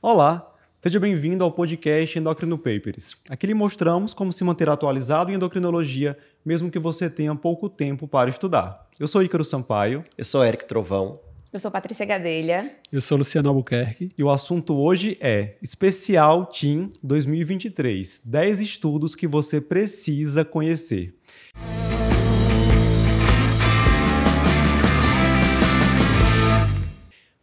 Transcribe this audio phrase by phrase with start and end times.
[0.00, 3.16] Olá, seja bem-vindo ao podcast Endocrino Papers.
[3.28, 8.06] Aqui lhe mostramos como se manter atualizado em endocrinologia, mesmo que você tenha pouco tempo
[8.06, 8.86] para estudar.
[9.00, 10.04] Eu sou Ícaro Sampaio.
[10.16, 11.18] Eu sou Eric Trovão.
[11.52, 12.76] Eu sou Patrícia Gadelha.
[12.92, 14.12] Eu sou Luciano Albuquerque.
[14.16, 21.12] E o assunto hoje é Especial Team 2023 10 estudos que você precisa conhecer.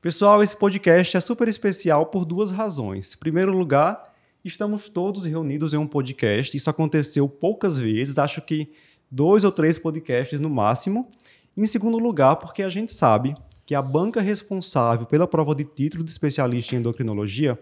[0.06, 3.16] Pessoal, esse podcast é super especial por duas razões.
[3.16, 6.56] Em primeiro lugar, estamos todos reunidos em um podcast.
[6.56, 8.72] Isso aconteceu poucas vezes, acho que
[9.10, 11.10] dois ou três podcasts no máximo.
[11.58, 13.36] Em segundo lugar, porque a gente sabe
[13.66, 17.60] que a banca responsável pela prova de título de especialista em endocrinologia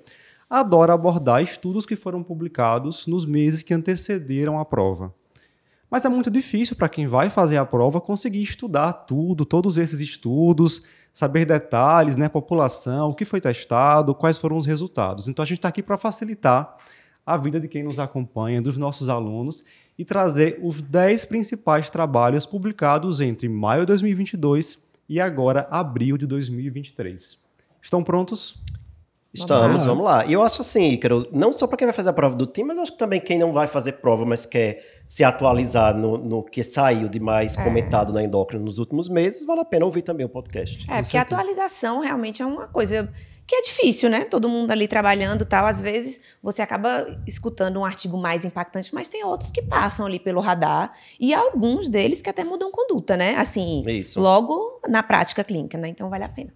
[0.49, 5.15] adora abordar estudos que foram publicados nos meses que antecederam a prova.
[5.93, 10.01] Mas é muito difícil para quem vai fazer a prova conseguir estudar tudo, todos esses
[10.01, 15.27] estudos, saber detalhes, né, população, o que foi testado, quais foram os resultados.
[15.27, 16.77] Então a gente está aqui para facilitar
[17.23, 19.63] a vida de quem nos acompanha, dos nossos alunos,
[19.95, 26.25] e trazer os 10 principais trabalhos publicados entre maio de 2022 e agora abril de
[26.25, 27.37] 2023.
[27.79, 28.59] Estão prontos?
[29.33, 30.25] Estamos, vamos lá.
[30.25, 32.67] E eu acho assim, Ícaro, não só para quem vai fazer a prova do time,
[32.67, 36.43] mas acho que também quem não vai fazer prova, mas quer se atualizar no, no
[36.43, 37.63] que saiu de mais é.
[37.63, 40.85] comentado na endócrina nos últimos meses, vale a pena ouvir também o podcast.
[40.89, 43.11] É, porque a atualização realmente é uma coisa
[43.45, 44.23] que é difícil, né?
[44.23, 45.65] Todo mundo ali trabalhando tal.
[45.65, 50.19] Às vezes você acaba escutando um artigo mais impactante, mas tem outros que passam ali
[50.19, 53.35] pelo radar e alguns deles que até mudam conduta, né?
[53.35, 54.21] Assim, Isso.
[54.21, 55.89] logo na prática clínica, né?
[55.89, 56.53] Então vale a pena.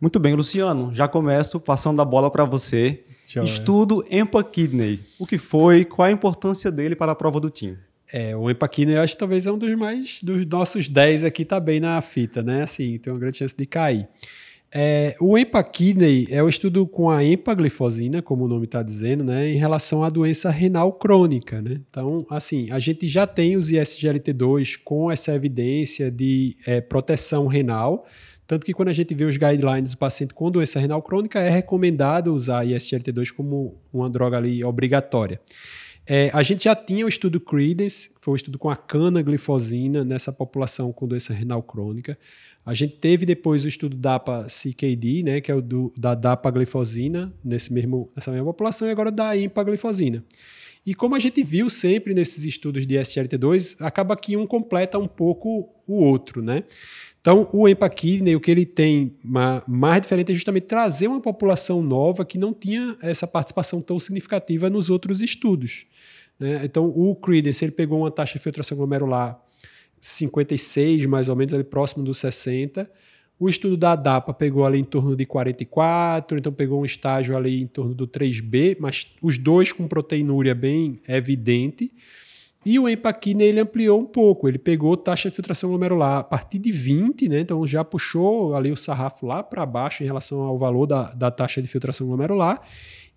[0.00, 3.04] Muito bem, Luciano, já começo passando a bola para você.
[3.28, 3.44] Joia.
[3.44, 5.00] Estudo EMPA-Kidney.
[5.18, 5.84] O que foi?
[5.84, 7.74] Qual a importância dele para a prova do TIM?
[8.10, 11.44] É, o EMPA-Kidney eu acho que talvez é um dos mais, dos nossos 10 aqui,
[11.44, 12.62] tá bem na fita, né?
[12.62, 14.08] Assim, tem uma grande chance de cair.
[14.72, 19.50] É, o EMPA-Kidney é o estudo com a empaglifosina, como o nome está dizendo, né,
[19.50, 21.60] em relação à doença renal crônica.
[21.60, 21.80] Né?
[21.88, 28.06] Então, assim, a gente já tem os ISGLT2 com essa evidência de é, proteção renal,
[28.50, 31.48] tanto que quando a gente vê os guidelines do paciente com doença renal crônica, é
[31.48, 35.40] recomendado usar ISGLT2 como uma droga ali obrigatória.
[36.04, 40.32] É, a gente já tinha o estudo Credence, foi o estudo com a canaglifosina nessa
[40.32, 42.18] população com doença renal crônica.
[42.66, 47.72] A gente teve depois o estudo DAPA-CKD, né, que é o do, da dapaglifosina, nessa
[47.72, 48.08] mesma
[48.46, 50.24] população, e agora da empaglifosina.
[50.84, 55.06] E como a gente viu sempre nesses estudos de SGLT2, acaba que um completa um
[55.06, 56.64] pouco o outro, né?
[57.20, 59.14] Então, o Empaquidney, o que ele tem
[59.68, 64.70] mais diferente é justamente trazer uma população nova que não tinha essa participação tão significativa
[64.70, 65.86] nos outros estudos.
[66.38, 66.62] Né?
[66.64, 69.38] Então, o Credence ele pegou uma taxa de filtração glomerular
[70.00, 72.90] 56, mais ou menos, ali próximo dos 60.
[73.38, 77.62] O estudo da DAPA pegou ali em torno de 44, então pegou um estágio ali
[77.62, 81.92] em torno do 3B, mas os dois com proteinúria bem evidente.
[82.64, 86.58] E o empaquine ele ampliou um pouco, ele pegou taxa de filtração glomerular a partir
[86.58, 87.40] de 20, né?
[87.40, 91.30] Então já puxou ali o sarrafo lá para baixo em relação ao valor da, da
[91.30, 92.60] taxa de filtração glomerular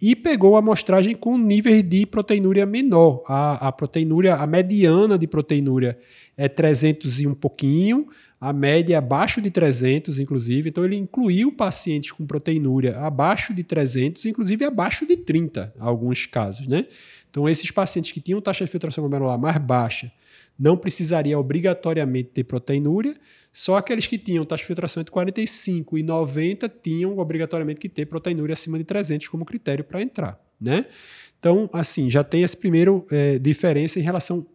[0.02, 3.24] e pegou a amostragem com nível de proteinúria menor.
[3.28, 5.98] A, a proteinúria, a mediana de proteinúria
[6.36, 8.08] é 300 e um pouquinho,
[8.40, 10.68] a média é abaixo de 300, inclusive.
[10.68, 16.26] Então, ele incluiu pacientes com proteinúria abaixo de 300, inclusive abaixo de 30, em alguns
[16.26, 16.86] casos, né?
[17.34, 20.12] Então, esses pacientes que tinham taxa de filtração glomerular mais baixa
[20.58, 23.16] não precisaria obrigatoriamente ter proteinúria,
[23.52, 28.06] só aqueles que tinham taxa de filtração entre 45 e 90 tinham obrigatoriamente que ter
[28.06, 30.86] proteinúria acima de 300 como critério para entrar, né?
[31.40, 34.46] Então, assim, já tem essa primeira é, diferença em relação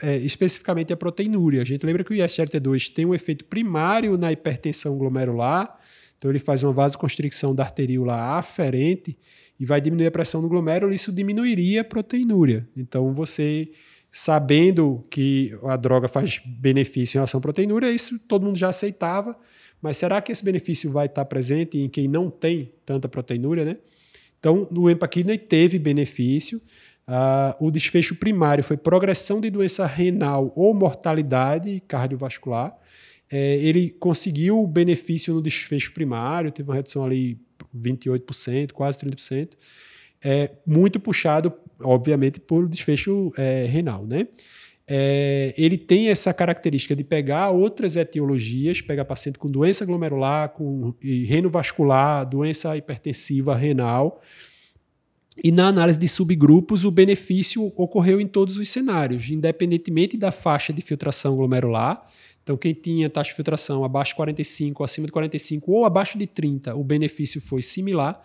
[0.00, 1.62] é, especificamente à proteinúria.
[1.62, 5.76] A gente lembra que o ISGLT2 tem um efeito primário na hipertensão glomerular,
[6.16, 9.18] então ele faz uma vasoconstricção da arteríola aferente
[9.60, 12.66] e vai diminuir a pressão no glomérulo, isso diminuiria a proteinúria.
[12.74, 13.70] Então você
[14.10, 19.38] sabendo que a droga faz benefício em relação à proteinúria, isso todo mundo já aceitava,
[19.80, 23.76] mas será que esse benefício vai estar presente em quem não tem tanta proteinúria, né?
[24.38, 26.58] Então, no empaquidney teve benefício,
[27.06, 32.76] uh, o desfecho primário foi progressão de doença renal ou mortalidade cardiovascular,
[33.30, 37.38] é, ele conseguiu benefício no desfecho primário, teve uma redução ali
[37.76, 39.50] 28%, quase 30%,
[40.22, 41.52] é, muito puxado,
[41.82, 44.28] obviamente, por desfecho é, renal, né?
[44.92, 50.92] É, ele tem essa característica de pegar outras etiologias, pegar paciente com doença glomerular, com
[51.00, 54.20] reno vascular, doença hipertensiva renal,
[55.42, 60.72] e na análise de subgrupos, o benefício ocorreu em todos os cenários, independentemente da faixa
[60.72, 62.06] de filtração glomerular.
[62.50, 66.26] Então, quem tinha taxa de filtração abaixo de 45, acima de 45 ou abaixo de
[66.26, 68.20] 30, o benefício foi similar.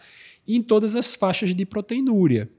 [0.48, 2.50] em todas as faixas de proteinúria.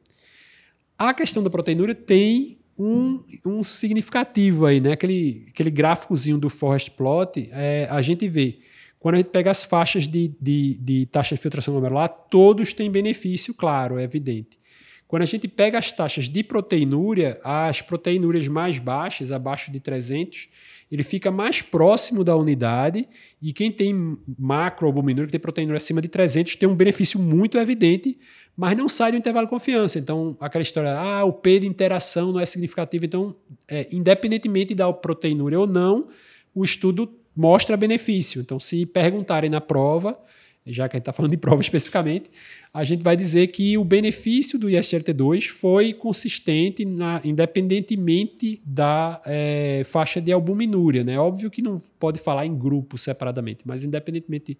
[0.96, 4.92] A questão da proteinúria tem um, um significativo aí, né?
[4.92, 8.58] Aquele, aquele gráficozinho do Forest Plot, é, a gente vê.
[8.98, 12.90] Quando a gente pega as faixas de, de, de taxa de filtração glomerular, todos têm
[12.90, 14.58] benefício, claro, é evidente.
[15.06, 20.48] Quando a gente pega as taxas de proteinúria, as proteinúrias mais baixas, abaixo de 300,
[20.90, 23.08] ele fica mais próximo da unidade
[23.42, 28.18] e quem tem macroalbuminúria, que tem proteinúria acima de 300, tem um benefício muito evidente,
[28.56, 29.98] mas não sai do intervalo de confiança.
[29.98, 33.04] Então, aquela história, ah, o P de interação não é significativo.
[33.04, 33.34] Então,
[33.68, 36.06] é, independentemente da proteinúria ou não,
[36.54, 38.40] o estudo mostra benefício.
[38.40, 40.18] Então, se perguntarem na prova,
[40.66, 42.30] já que a gente está falando de prova especificamente,
[42.72, 49.82] a gente vai dizer que o benefício do ISGLT2 foi consistente na, independentemente da é,
[49.84, 51.04] faixa de albuminúria.
[51.04, 51.18] Né?
[51.18, 54.58] Óbvio que não pode falar em grupo separadamente, mas independentemente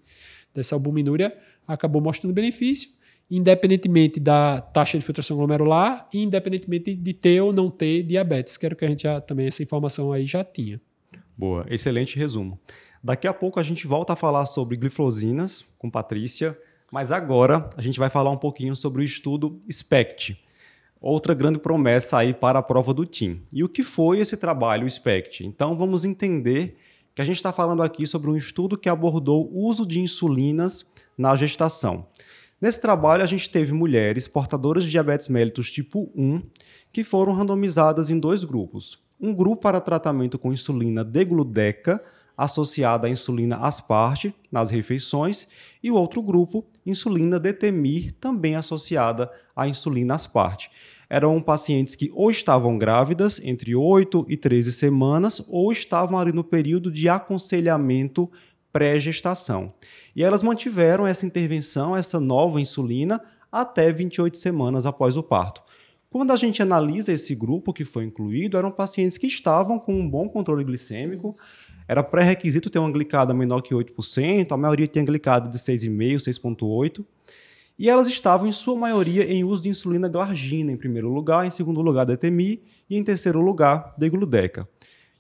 [0.54, 1.36] dessa albuminúria,
[1.66, 2.90] acabou mostrando benefício,
[3.30, 8.64] independentemente da taxa de filtração glomerular e independentemente de ter ou não ter diabetes, que
[8.64, 10.80] era o que a gente já também, essa informação aí já tinha.
[11.36, 12.58] Boa, excelente resumo.
[13.06, 16.58] Daqui a pouco a gente volta a falar sobre glifosinas com Patrícia,
[16.90, 20.36] mas agora a gente vai falar um pouquinho sobre o estudo SPECT,
[21.00, 23.40] outra grande promessa aí para a prova do TIM.
[23.52, 25.46] E o que foi esse trabalho SPECT?
[25.46, 26.78] Então vamos entender
[27.14, 30.84] que a gente está falando aqui sobre um estudo que abordou o uso de insulinas
[31.16, 32.08] na gestação.
[32.60, 36.42] Nesse trabalho, a gente teve mulheres portadoras de diabetes mellitus tipo 1
[36.92, 38.98] que foram randomizadas em dois grupos.
[39.20, 42.02] Um grupo para tratamento com insulina degludeca,
[42.36, 45.48] associada à insulina asparte nas refeições,
[45.82, 50.70] e o outro grupo, insulina detemir, também associada à insulina asparte.
[51.08, 56.42] Eram pacientes que ou estavam grávidas entre 8 e 13 semanas ou estavam ali no
[56.42, 58.30] período de aconselhamento
[58.72, 59.72] pré-gestação.
[60.14, 65.62] E elas mantiveram essa intervenção, essa nova insulina, até 28 semanas após o parto.
[66.10, 70.08] Quando a gente analisa esse grupo que foi incluído, eram pacientes que estavam com um
[70.08, 71.36] bom controle glicêmico,
[71.88, 77.04] era pré-requisito ter uma glicada menor que 8%, a maioria tinha glicada de 6,5%, 6,8%.
[77.78, 81.50] E elas estavam, em sua maioria, em uso de insulina glargina, em primeiro lugar, em
[81.50, 84.64] segundo lugar, Detemi, e em terceiro lugar, degludeca.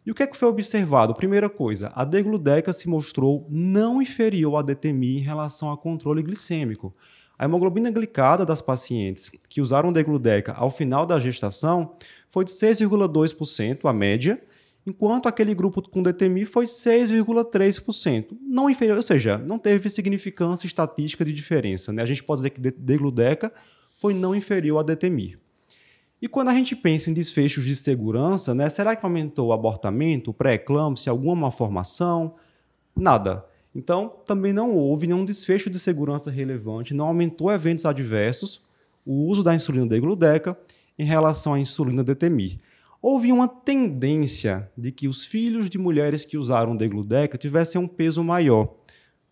[0.06, 1.14] E o que, é que foi observado?
[1.14, 6.94] Primeira coisa, a degludeca se mostrou não inferior à Detemi em relação a controle glicêmico.
[7.38, 11.92] A hemoglobina glicada das pacientes que usaram degludeca ao final da gestação
[12.30, 14.40] foi de 6,2%, a média,
[14.86, 18.36] enquanto aquele grupo com DTMI foi 6,3%.
[18.40, 21.92] Não inferior, ou seja, não teve significância estatística de diferença.
[21.92, 22.02] Né?
[22.02, 23.52] A gente pode dizer que degludeca
[23.94, 25.38] foi não inferior a DTMI.
[26.22, 30.32] E quando a gente pensa em desfechos de segurança, né, será que aumentou o abortamento,
[30.32, 32.36] pré-eclâmpsia, alguma malformação?
[32.94, 33.44] Nada.
[33.74, 38.62] Então, também não houve nenhum desfecho de segurança relevante, não aumentou eventos adversos
[39.04, 40.58] o uso da insulina degludeca
[40.98, 42.58] em relação à insulina detemir
[43.08, 48.24] houve uma tendência de que os filhos de mulheres que usaram degludeca tivessem um peso
[48.24, 48.74] maior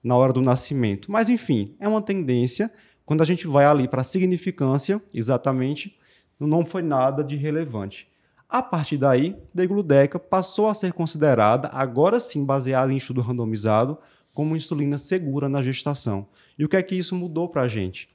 [0.00, 1.10] na hora do nascimento.
[1.10, 2.72] Mas, enfim, é uma tendência.
[3.04, 5.98] Quando a gente vai ali para a significância, exatamente,
[6.38, 8.06] não foi nada de relevante.
[8.48, 13.98] A partir daí, degludeca passou a ser considerada, agora sim baseada em estudo randomizado,
[14.32, 16.28] como insulina segura na gestação.
[16.56, 18.13] E o que é que isso mudou para a gente?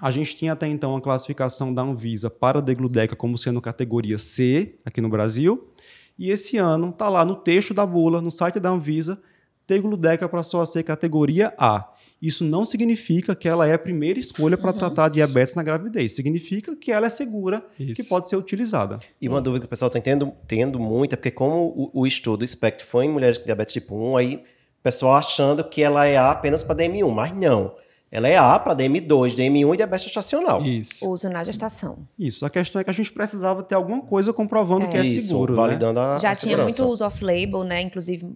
[0.00, 4.16] A gente tinha até então a classificação da Anvisa para a degludeca como sendo categoria
[4.16, 5.68] C aqui no Brasil.
[6.16, 9.20] E esse ano está lá no texto da bula, no site da Anvisa,
[9.66, 11.92] degludeca passou a ser categoria A.
[12.20, 14.78] Isso não significa que ela é a primeira escolha para uhum.
[14.78, 16.12] tratar diabetes na gravidez.
[16.16, 17.94] Significa que ela é segura, Isso.
[17.94, 18.98] que pode ser utilizada.
[19.20, 22.06] E uma dúvida que o pessoal está tendo, tendo muito é porque como o, o
[22.06, 26.06] estudo, SPECT, foi em mulheres com diabetes tipo 1, aí o pessoal achando que ela
[26.06, 27.74] é A apenas para DM1, mas não.
[28.10, 30.62] Ela é A para DM2, DM1 e diabetes gestacional.
[30.62, 31.08] Isso.
[31.08, 31.98] Uso na gestação.
[32.18, 32.46] Isso.
[32.46, 34.88] A questão é que a gente precisava ter alguma coisa comprovando é.
[34.88, 35.54] que é Isso, seguro.
[35.54, 35.60] Né?
[35.60, 36.06] Validando né?
[36.06, 37.82] a Já a tinha muito uso off-label, né?
[37.82, 38.26] Inclusive,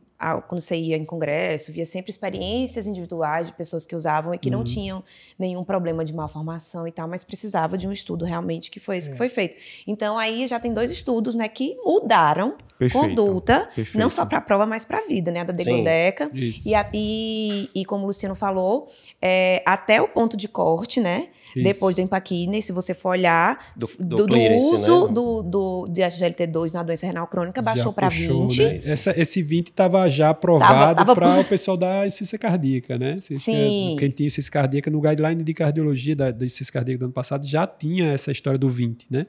[0.46, 4.50] quando você ia em congresso, via sempre experiências individuais de pessoas que usavam e que
[4.50, 4.58] uhum.
[4.58, 5.02] não tinham
[5.38, 9.08] nenhum problema de malformação e tal, mas precisava de um estudo realmente que foi esse
[9.08, 9.12] é.
[9.12, 9.56] que foi feito.
[9.86, 13.16] Então, aí já tem dois estudos, né, que mudaram Perfeito.
[13.16, 13.98] conduta, Perfeito.
[13.98, 15.44] não só para a prova, mas para a vida, né?
[15.44, 16.30] Da Degodeca.
[16.34, 18.88] E, e, e, como o Luciano falou,
[19.20, 21.28] é, até o ponto de corte, né?
[21.54, 21.64] Isso.
[21.64, 25.12] Depois do empaquine, se você for olhar, do, do, do, do uso né?
[25.12, 28.62] do, do, de SGLT2 na doença renal crônica, baixou para 20.
[28.62, 28.80] Né?
[28.84, 33.16] Essa, esse 20 estava já aprovado para o pessoal da insuficiência cardíaca, né?
[33.20, 33.96] Sim.
[33.98, 37.46] Quem tinha insuficiência cardíaca, no guideline de cardiologia da, da insuficiência cardíaca do ano passado,
[37.46, 39.26] já tinha essa história do 20, né?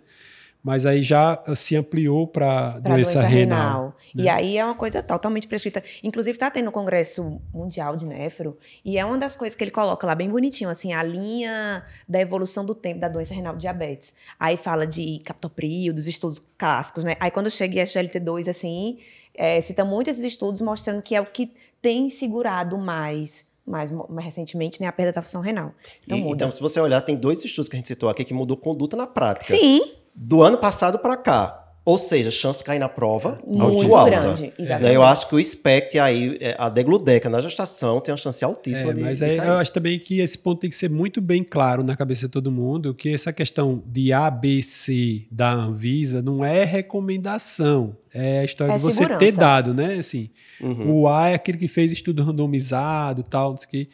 [0.63, 3.59] Mas aí já se ampliou para doença, doença, renal.
[3.59, 3.97] renal.
[4.15, 4.23] Né?
[4.23, 5.83] E aí é uma coisa totalmente prescrita.
[6.01, 9.71] Inclusive, está tendo o Congresso Mundial de Néfro, e é uma das coisas que ele
[9.71, 14.13] coloca lá bem bonitinho, assim, a linha da evolução do tempo da doença renal diabetes.
[14.39, 17.17] Aí fala de captopril, dos estudos clássicos, né?
[17.19, 18.99] Aí quando chega em SGLT2, assim,
[19.35, 21.51] é, cita muito esses estudos mostrando que é o que
[21.81, 25.73] tem segurado mais mais, mais recentemente, né, a perda da função renal.
[26.05, 28.33] Então, e, então, se você olhar, tem dois estudos que a gente citou aqui que
[28.33, 29.55] mudou conduta na prática.
[29.55, 31.63] Sim do ano passado para cá.
[31.85, 34.11] Ou seja, chance de cair na prova muito alta.
[34.11, 34.53] grande.
[34.57, 34.95] Exatamente.
[34.95, 38.91] Eu acho que o SPECT aí, é, a degludeca na gestação tem uma chance altíssima
[38.91, 41.43] é, de Mas aí, eu acho também que esse ponto tem que ser muito bem
[41.43, 46.63] claro na cabeça de todo mundo, que essa questão de ABC da Anvisa não é
[46.63, 47.97] recomendação.
[48.13, 49.19] É a história é de você segurança.
[49.19, 49.95] ter dado, né?
[49.95, 50.29] Assim,
[50.61, 51.01] uhum.
[51.01, 53.89] O A é aquele que fez estudo randomizado tal, não sei o que.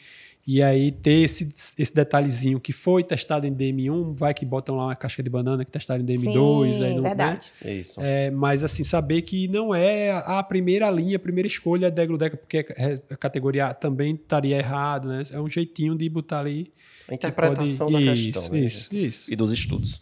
[0.52, 4.86] E aí ter esse, esse detalhezinho que foi testado em DM1, vai que botam lá
[4.86, 6.74] uma casca de banana que testaram em DM2.
[6.74, 7.10] Sim, aí não, né?
[7.10, 7.52] verdade.
[7.64, 7.70] Né?
[7.70, 8.02] É isso.
[8.02, 12.36] É, mas assim, saber que não é a primeira linha, a primeira escolha da Gludeca,
[12.36, 12.66] porque
[13.12, 15.22] a categoria A também estaria errado, né?
[15.32, 16.74] É um jeitinho de botar ali.
[17.08, 18.06] A interpretação pode...
[18.06, 18.52] da isso, questão.
[18.52, 18.60] Né?
[18.62, 19.32] Isso, isso.
[19.32, 20.02] E dos estudos.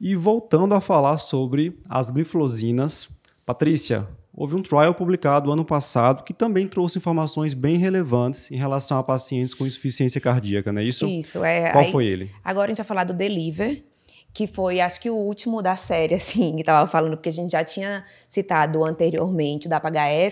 [0.00, 3.08] E voltando a falar sobre as glifosinas,
[3.44, 4.06] Patrícia,
[4.40, 9.02] Houve um trial publicado ano passado que também trouxe informações bem relevantes em relação a
[9.02, 11.08] pacientes com insuficiência cardíaca, não é isso?
[11.08, 11.72] Isso, é.
[11.72, 12.30] Qual aí, foi ele?
[12.44, 13.82] Agora a gente vai falar do Deliver,
[14.32, 17.52] que foi, acho que o último da série, assim, que estava falando, porque a gente
[17.52, 19.80] já tinha citado anteriormente o da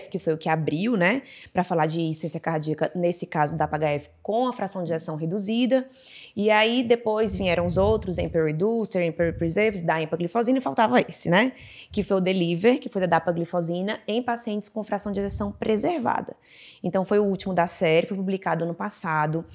[0.09, 4.09] que foi o que abriu, né, para falar de insuficiência cardíaca, nesse caso da HF
[4.21, 5.87] com a fração de ejeção reduzida.
[6.35, 11.29] E aí depois vieram os outros, Emperor Reducer, Emperor Preserve, da empaglifosina, e faltava esse,
[11.29, 11.51] né,
[11.91, 16.35] que foi o Deliver, que foi da dapaglifosina em pacientes com fração de ejeção preservada.
[16.83, 19.45] Então foi o último da série, foi publicado ano passado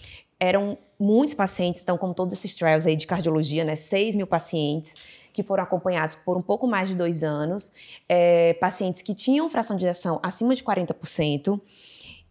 [0.42, 4.94] eram muitos pacientes, então, como todos esses trials aí de cardiologia, né, 6 mil pacientes
[5.32, 7.72] que foram acompanhados por um pouco mais de dois anos,
[8.08, 11.60] é, pacientes que tinham fração de ejeção acima de 40%,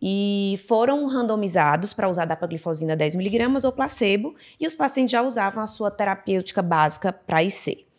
[0.04, 5.68] e foram randomizados para usar dapaglifosina 10mg ou placebo, e os pacientes já usavam a
[5.68, 7.91] sua terapêutica básica para IC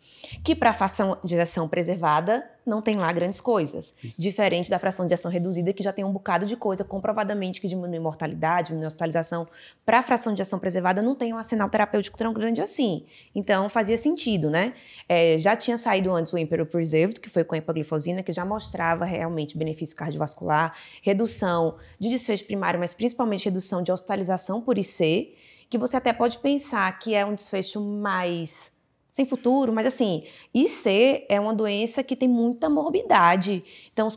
[0.43, 3.93] que para a fração de ação preservada não tem lá grandes coisas.
[4.03, 4.21] Isso.
[4.21, 7.67] Diferente da fração de ação reduzida, que já tem um bocado de coisa, comprovadamente que
[7.67, 9.47] diminui mortalidade, diminui hospitalização.
[9.85, 13.05] Para a fração de ação preservada, não tem um arsenal terapêutico tão grande assim.
[13.35, 14.73] Então, fazia sentido, né?
[15.07, 18.45] É, já tinha saído antes o Imperial Preserved, que foi com a empaglifosina, que já
[18.45, 25.35] mostrava realmente benefício cardiovascular, redução de desfecho primário, mas principalmente redução de hospitalização por IC,
[25.69, 28.72] que você até pode pensar que é um desfecho mais
[29.13, 33.63] sem futuro, mas assim, IC é uma doença que tem muita morbidade.
[33.93, 34.07] Então,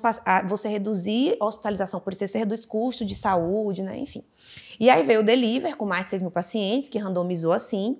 [0.48, 3.98] você reduzir a hospitalização por IC, você reduz custo de saúde, né?
[3.98, 4.24] Enfim.
[4.80, 7.98] E aí veio o Deliver, com mais de 6 mil pacientes, que randomizou assim,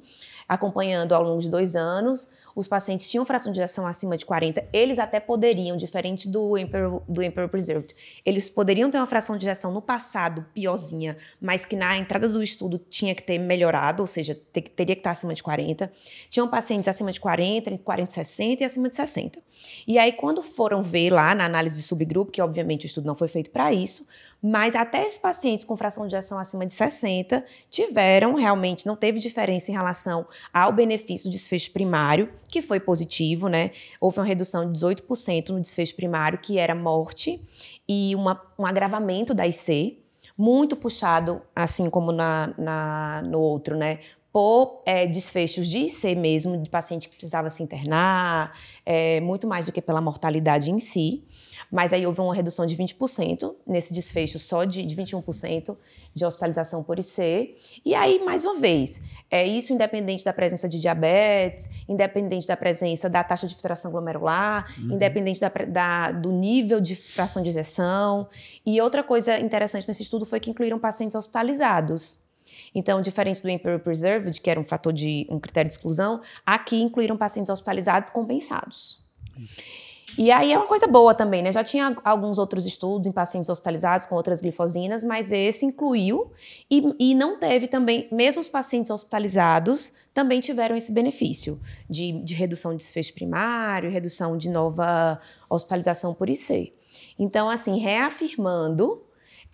[0.49, 4.67] acompanhando ao longo de dois anos os pacientes tinham fração de ejeção acima de 40,
[4.73, 7.95] eles até poderiam, diferente do Emperor, do Emperor Preserved,
[8.25, 12.43] eles poderiam ter uma fração de ejeção no passado piorzinha, mas que na entrada do
[12.43, 15.93] estudo tinha que ter melhorado, ou seja, ter, teria que estar acima de 40.
[16.31, 19.39] Tinham pacientes acima de 40, entre 40 e 60 e acima de 60.
[19.87, 23.15] E aí, quando foram ver lá na análise de subgrupo, que obviamente o estudo não
[23.15, 24.07] foi feito para isso,
[24.49, 29.19] mas até esses pacientes com fração de ejeção acima de 60 tiveram realmente, não teve
[29.19, 30.25] diferença em relação
[30.55, 33.73] ao benefício do desfecho primário, que foi positivo, né?
[34.01, 37.43] Houve uma redução de 18% no desfecho primário, que era morte,
[37.89, 39.99] e uma, um agravamento da IC,
[40.39, 43.99] muito puxado, assim como na, na no outro, né?
[44.37, 48.53] por é, desfechos de IC mesmo, de paciente que precisava se internar,
[48.85, 51.25] é, muito mais do que pela mortalidade em si.
[51.71, 55.77] Mas aí houve uma redução de 20% nesse desfecho só de, de 21%
[56.15, 57.57] de hospitalização por IC.
[57.85, 63.09] E aí, mais uma vez, é isso independente da presença de diabetes, independente da presença
[63.09, 64.95] da taxa de filtração glomerular, uhum.
[64.95, 68.29] independente da, da, do nível de fração de injeção.
[68.65, 72.25] E outra coisa interessante nesse estudo foi que incluíram pacientes hospitalizados.
[72.75, 76.81] Então, diferente do Imperial Preserved, que era um fator de um critério de exclusão, aqui
[76.81, 79.05] incluíram pacientes hospitalizados compensados.
[79.37, 79.63] Isso.
[80.19, 81.51] E aí é uma coisa boa também, né?
[81.53, 86.31] Já tinha alguns outros estudos em pacientes hospitalizados com outras glifosinas, mas esse incluiu
[86.71, 91.61] e, e não teve também, mesmo os pacientes hospitalizados também tiveram esse benefício
[91.91, 95.21] de, de redução de desfecho primário, redução de nova
[95.51, 96.73] hospitalização por IC.
[97.19, 99.03] Então, assim, reafirmando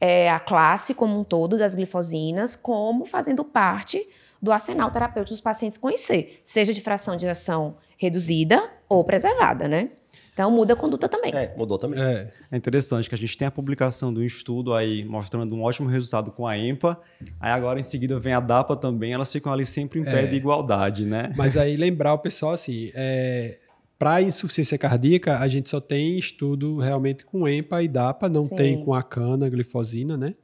[0.01, 4.09] é, a classe como um todo das glifosinas como fazendo parte
[4.41, 9.67] do arsenal terapêutico dos pacientes com IC, seja de fração de ação reduzida ou preservada,
[9.67, 9.91] né?
[10.33, 11.31] Então muda a conduta também.
[11.35, 12.01] É, mudou também.
[12.01, 12.33] É.
[12.51, 16.31] é interessante que a gente tem a publicação do estudo aí mostrando um ótimo resultado
[16.31, 16.99] com a EMPA.
[17.39, 20.27] Aí agora em seguida vem a DAPA também, elas ficam ali sempre em pé é.
[20.27, 21.33] de igualdade, né?
[21.37, 23.59] Mas aí lembrar o pessoal assim, é,
[23.99, 28.57] para insuficiência cardíaca, a gente só tem estudo realmente com EMPA e DAPA, não Sim.
[28.57, 30.35] tem com a cana, glifosina, né?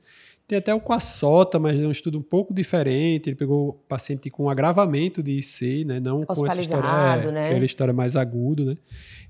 [0.49, 3.29] Tem até o com a SOTA, mas é um estudo um pouco diferente.
[3.29, 6.01] Ele pegou paciente com agravamento de IC, né?
[6.01, 7.51] Não com essa história, é, né?
[7.51, 8.75] aquela história mais aguda, né?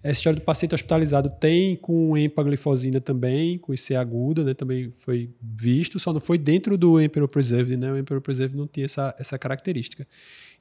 [0.02, 4.54] Essa história do paciente hospitalizado tem com empaglifosina também, com IC aguda, né?
[4.54, 7.92] Também foi visto, só não foi dentro do Emperor Preserved, né?
[7.92, 10.06] O Emperor Preserved não tinha essa, essa característica.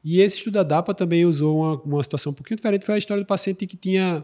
[0.03, 2.97] E esse estudo da DAPA também usou uma, uma situação um pouquinho diferente, foi a
[2.97, 4.23] história do paciente que tinha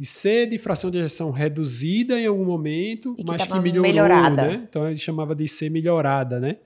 [0.00, 4.46] e C de fração de ejeção reduzida em algum momento, mas que melhorou, melhorada.
[4.46, 4.66] né?
[4.66, 6.56] Então ele chamava de C melhorada, né?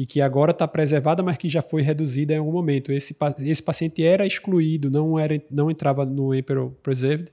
[0.00, 2.90] E que agora está preservada, mas que já foi reduzida em algum momento.
[2.90, 7.30] Esse, esse paciente era excluído, não, era, não entrava no Emperor Preserved.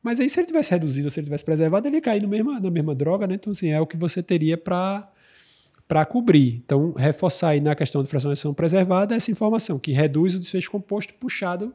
[0.00, 2.60] Mas aí, se ele tivesse reduzido, se ele tivesse preservado, ele ia cair no mesma,
[2.60, 3.34] na mesma droga, né?
[3.34, 5.10] Então, assim, é o que você teria para
[5.88, 6.62] para cobrir.
[6.64, 10.38] Então, reforçar aí na questão de fração de ejeção preservada essa informação, que reduz o
[10.38, 11.74] desfecho composto puxado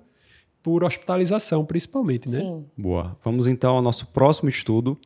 [0.63, 2.39] por hospitalização, principalmente, né?
[2.39, 2.65] Sim.
[2.77, 3.17] Boa.
[3.21, 4.97] Vamos então ao nosso próximo estudo.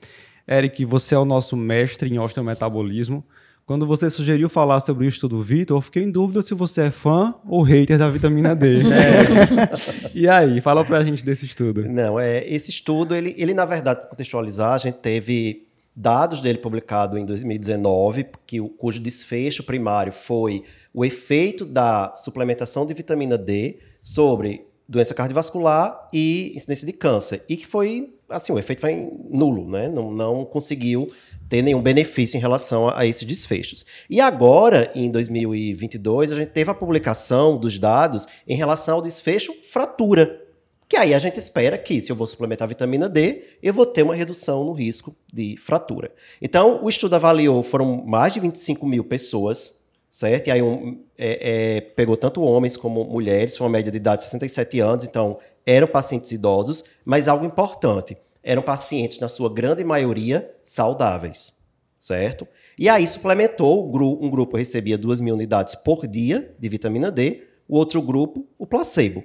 [0.47, 3.25] Eric, você é o nosso mestre em osteometabolismo.
[3.65, 6.91] Quando você sugeriu falar sobre o estudo Vitor, eu fiquei em dúvida se você é
[6.91, 8.83] fã ou hater da vitamina D.
[8.85, 10.11] É.
[10.13, 11.83] e aí, fala pra gente desse estudo.
[11.89, 16.59] Não, é, esse estudo, ele, ele na verdade, para contextualizar, a gente teve dados dele
[16.59, 23.79] publicado em 2019, que, cujo desfecho primário foi o efeito da suplementação de vitamina D
[24.03, 27.43] sobre doença cardiovascular e incidência de câncer.
[27.49, 29.89] E que foi, assim, o efeito foi nulo, né?
[29.89, 31.07] Não, não conseguiu
[31.47, 33.85] ter nenhum benefício em relação a, a, esses desfechos.
[34.09, 39.53] E agora, em 2022, a gente teve a publicação dos dados em relação ao desfecho
[39.71, 40.41] fratura.
[40.87, 44.03] Que aí a gente espera que, se eu vou suplementar vitamina D, eu vou ter
[44.03, 46.11] uma redução no risco de fratura.
[46.41, 49.85] Então, o estudo avaliou, foram mais de 25 mil pessoas
[50.15, 50.47] certo?
[50.47, 54.23] E aí um, é, é, pegou tanto homens como mulheres, foi uma média de idade
[54.23, 59.83] de 67 anos, então eram pacientes idosos, mas algo importante, eram pacientes, na sua grande
[59.83, 61.65] maioria, saudáveis,
[61.97, 62.47] certo?
[62.77, 63.89] E aí suplementou,
[64.21, 68.67] um grupo recebia 2 mil unidades por dia de vitamina D, o outro grupo, o
[68.67, 69.23] placebo.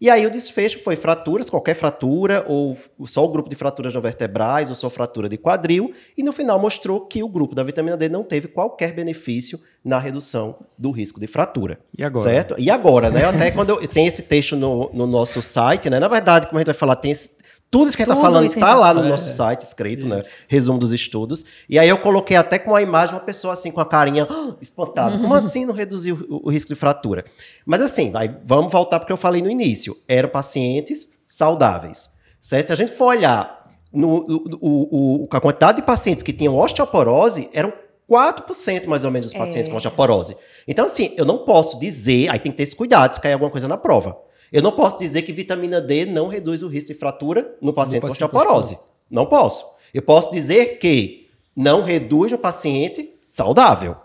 [0.00, 4.00] E aí o desfecho foi fraturas, qualquer fratura, ou só o grupo de fraturas não
[4.00, 7.96] vertebrais, ou só fratura de quadril, e no final mostrou que o grupo da vitamina
[7.96, 11.80] D não teve qualquer benefício na redução do risco de fratura.
[11.96, 12.30] E agora?
[12.30, 12.54] Certo?
[12.58, 13.24] E agora, né?
[13.24, 15.98] Até quando eu, tem esse texto no, no nosso site, né?
[15.98, 17.41] Na verdade, como a gente vai falar, tem esse,
[17.72, 20.18] tudo isso que a gente está falando está lá no nosso site escrito, né?
[20.18, 20.28] isso.
[20.28, 20.34] né?
[20.46, 21.42] Resumo dos estudos.
[21.66, 24.52] E aí eu coloquei até com a imagem uma pessoa assim com a carinha oh,
[24.60, 25.16] espantada.
[25.16, 27.24] Como assim não reduziu o, o, risco de fratura?
[27.64, 29.96] Mas assim, aí vamos voltar porque eu falei no início.
[30.06, 32.10] Eram pacientes saudáveis.
[32.38, 32.66] Certo?
[32.66, 34.18] Se a gente for olhar no,
[34.60, 37.72] o, o, a quantidade de pacientes que tinham osteoporose, eram
[38.06, 39.70] 4% mais ou menos dos pacientes é.
[39.70, 40.36] com osteoporose.
[40.68, 43.50] Então, assim, eu não posso dizer, aí tem que ter esse cuidado se cair alguma
[43.50, 44.14] coisa na prova.
[44.52, 48.02] Eu não posso dizer que vitamina D não reduz o risco de fratura no paciente
[48.02, 48.78] com osteoporose.
[49.10, 49.64] Não posso.
[49.94, 53.96] Eu posso dizer que não reduz no paciente saudável.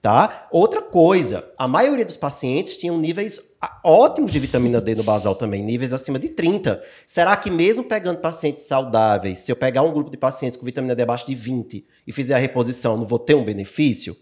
[0.00, 0.48] Tá?
[0.50, 5.62] Outra coisa, a maioria dos pacientes tinham níveis ótimos de vitamina D no basal também,
[5.62, 6.82] níveis acima de 30.
[7.06, 10.96] Será que mesmo pegando pacientes saudáveis, se eu pegar um grupo de pacientes com vitamina
[10.96, 14.16] D abaixo de 20 e fizer a reposição, não vou ter um benefício?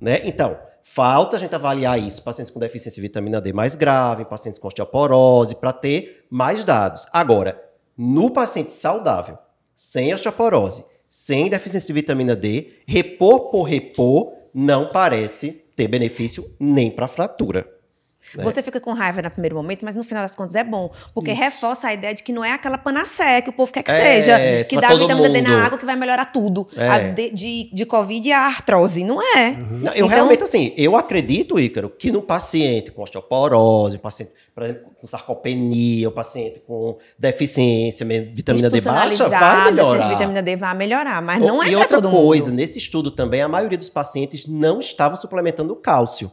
[0.00, 0.20] Né?
[0.22, 4.60] Então, Falta a gente avaliar isso, pacientes com deficiência de vitamina D mais grave, pacientes
[4.60, 7.06] com osteoporose, para ter mais dados.
[7.10, 7.58] Agora,
[7.96, 9.38] no paciente saudável,
[9.74, 16.90] sem osteoporose, sem deficiência de vitamina D, repor por repor não parece ter benefício nem
[16.90, 17.66] para fratura.
[18.34, 18.44] Né?
[18.44, 20.90] Você fica com raiva no primeiro momento, mas no final das contas é bom.
[21.12, 21.40] Porque Isso.
[21.42, 24.00] reforça a ideia de que não é aquela panaceia que o povo quer que é,
[24.00, 24.38] seja.
[24.68, 26.66] Que dá vitamina D na água que vai melhorar tudo.
[26.76, 27.12] É.
[27.12, 29.04] De, de, de Covid e a artrose.
[29.04, 29.50] Não é.
[29.50, 29.78] Uhum.
[29.78, 34.62] Não, eu então, realmente, assim, eu acredito, Ícaro, que no paciente com osteoporose, paciente, por
[34.62, 40.08] exemplo, com sarcopenia, o paciente com deficiência, vitamina D baixa, vai melhorar.
[40.08, 42.56] vitamina D vai melhorar, mas não é E outra coisa, mundo.
[42.56, 46.30] nesse estudo também, a maioria dos pacientes não estavam suplementando cálcio.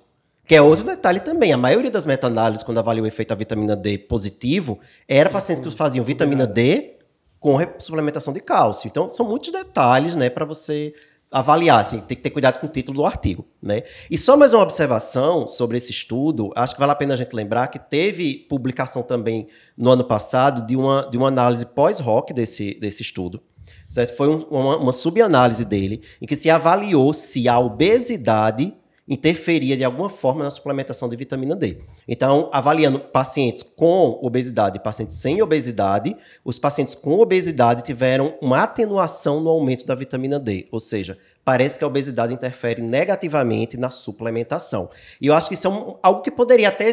[0.48, 1.54] Que é outro detalhe também.
[1.54, 5.72] A maioria das meta-análises, quando avalia o efeito da vitamina D positivo, era pacientes que
[5.72, 6.98] faziam vitamina D
[7.40, 8.88] com suplementação de cálcio.
[8.88, 10.94] Então, são muitos detalhes, né, para você
[11.32, 13.84] avaliar, assim, tem que ter cuidado com o título do artigo, né?
[14.10, 17.34] E só mais uma observação sobre esse estudo, acho que vale a pena a gente
[17.34, 22.74] lembrar que teve publicação também no ano passado de uma, de uma análise pós-hoc desse,
[22.74, 23.42] desse estudo,
[23.88, 24.14] certo?
[24.18, 28.76] Foi um, uma, uma subanálise dele, em que se avaliou se a obesidade
[29.12, 31.80] interferia de alguma forma na suplementação de vitamina D.
[32.08, 38.64] Então, avaliando pacientes com obesidade e pacientes sem obesidade, os pacientes com obesidade tiveram uma
[38.64, 43.90] atenuação no aumento da vitamina D, ou seja, parece que a obesidade interfere negativamente na
[43.90, 44.90] suplementação.
[45.20, 46.90] E eu acho que isso é um, algo que poderia até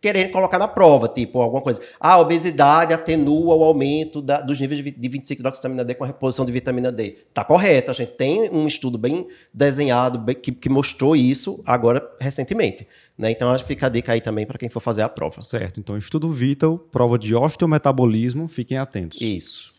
[0.00, 1.80] querendo colocar na prova, tipo, alguma coisa.
[2.00, 6.04] Ah, a obesidade atenua o aumento da, dos níveis de, de 25 hidroxivitamina D com
[6.04, 7.18] a reposição de vitamina D.
[7.34, 12.08] Tá correto, a gente tem um estudo bem desenhado bem, que, que, mostrou isso agora
[12.18, 12.88] recentemente.
[13.18, 13.30] Né?
[13.30, 15.42] Então, acho que fica a dica aí também para quem for fazer a prova.
[15.42, 19.20] Certo, então estudo Vital, prova de osteometabolismo, fiquem atentos.
[19.20, 19.72] Isso.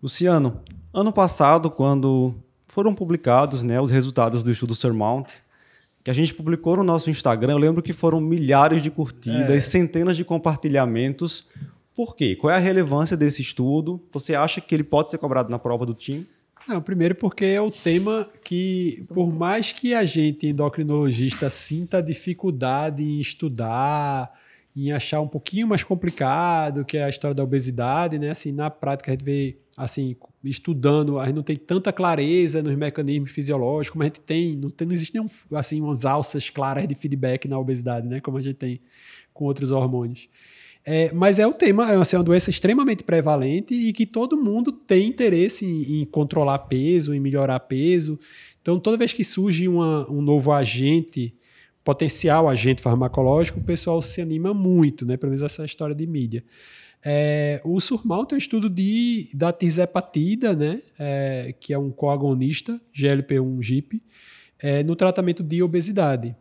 [0.00, 0.60] Luciano,
[0.94, 2.34] ano passado, quando
[2.68, 5.42] foram publicados né, os resultados do estudo Surmount,
[6.08, 7.52] que a gente publicou no nosso Instagram.
[7.52, 9.60] Eu lembro que foram milhares de curtidas, é.
[9.60, 11.46] centenas de compartilhamentos.
[11.94, 12.34] Por quê?
[12.34, 14.00] Qual é a relevância desse estudo?
[14.10, 16.26] Você acha que ele pode ser cobrado na prova do time?
[16.66, 23.02] Não, primeiro porque é o tema que, por mais que a gente, endocrinologista, sinta dificuldade
[23.02, 24.32] em estudar,
[24.86, 28.30] em achar um pouquinho mais complicado, que é a história da obesidade, né?
[28.30, 32.74] Assim, na prática a gente vê assim, estudando, a gente não tem tanta clareza nos
[32.74, 36.86] mecanismos fisiológicos, como a gente tem, não, tem, não existe nenhum, assim, umas alças claras
[36.88, 38.80] de feedback na obesidade, né, como a gente tem
[39.32, 40.28] com outros hormônios.
[40.84, 44.72] É, mas é um tema, é assim, uma doença extremamente prevalente e que todo mundo
[44.72, 48.18] tem interesse em, em controlar peso, em melhorar peso.
[48.60, 51.34] Então, toda vez que surge uma, um novo agente,
[51.88, 55.16] potencial agente farmacológico, o pessoal se anima muito, né?
[55.16, 56.44] Pelo menos essa história de mídia.
[57.02, 62.78] É, o Surmount é um estudo de, da tirzepatida, né, é, que é um coagonista,
[62.94, 64.02] GLP-1-GIP,
[64.60, 66.36] é, no tratamento de obesidade.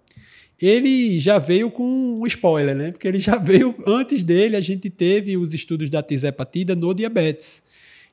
[0.62, 2.92] Ele já veio com um spoiler, né?
[2.92, 7.64] Porque ele já veio, antes dele, a gente teve os estudos da tirzepatida no diabetes.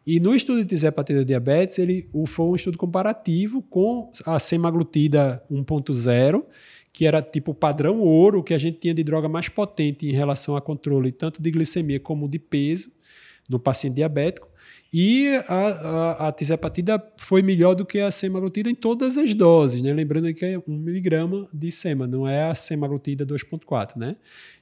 [0.07, 6.45] E no estudo de tirzepatida diabetes, ele foi um estudo comparativo com a semaglutida 1.0
[6.95, 10.57] que era tipo padrão ouro, que a gente tinha de droga mais potente em relação
[10.57, 12.89] a controle tanto de glicemia como de peso
[13.51, 14.49] no paciente diabético.
[14.93, 19.83] E a, a, a tisepatida foi melhor do que a semaglutida em todas as doses,
[19.83, 19.93] né?
[19.93, 24.15] Lembrando que é 1 miligrama de sema, não é a semaglutida 2.4, né?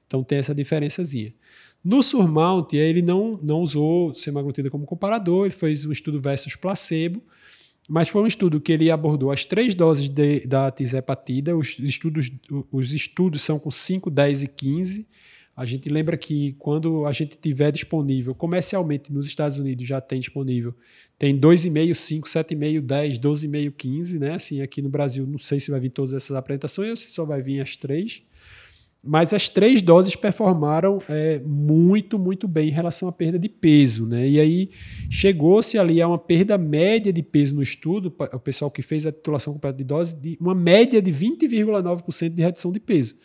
[0.06, 1.34] Então tem essa diferençazinha.
[1.84, 7.22] No Surmount, ele não, não usou semaglutida como comparador, ele fez um estudo versus placebo,
[7.88, 11.56] mas foi um estudo que ele abordou as três doses de, da tisepatida.
[11.56, 12.30] Os estudos,
[12.70, 15.06] os estudos são com 5, 10 e 15.
[15.54, 20.18] A gente lembra que quando a gente tiver disponível, comercialmente nos Estados Unidos já tem
[20.18, 20.74] disponível,
[21.18, 24.34] tem 2,5, 5, 7,5, 10, 12,5, 15, né?
[24.34, 27.24] Assim, aqui no Brasil, não sei se vai vir todas essas apresentações ou se só
[27.24, 28.22] vai vir as três.
[29.04, 34.06] Mas as três doses performaram é, muito, muito bem em relação à perda de peso.
[34.06, 34.28] Né?
[34.28, 34.70] E aí
[35.10, 39.10] chegou-se ali a uma perda média de peso no estudo, o pessoal que fez a
[39.10, 43.16] titulação completa de dose, de uma média de 20,9% de redução de peso.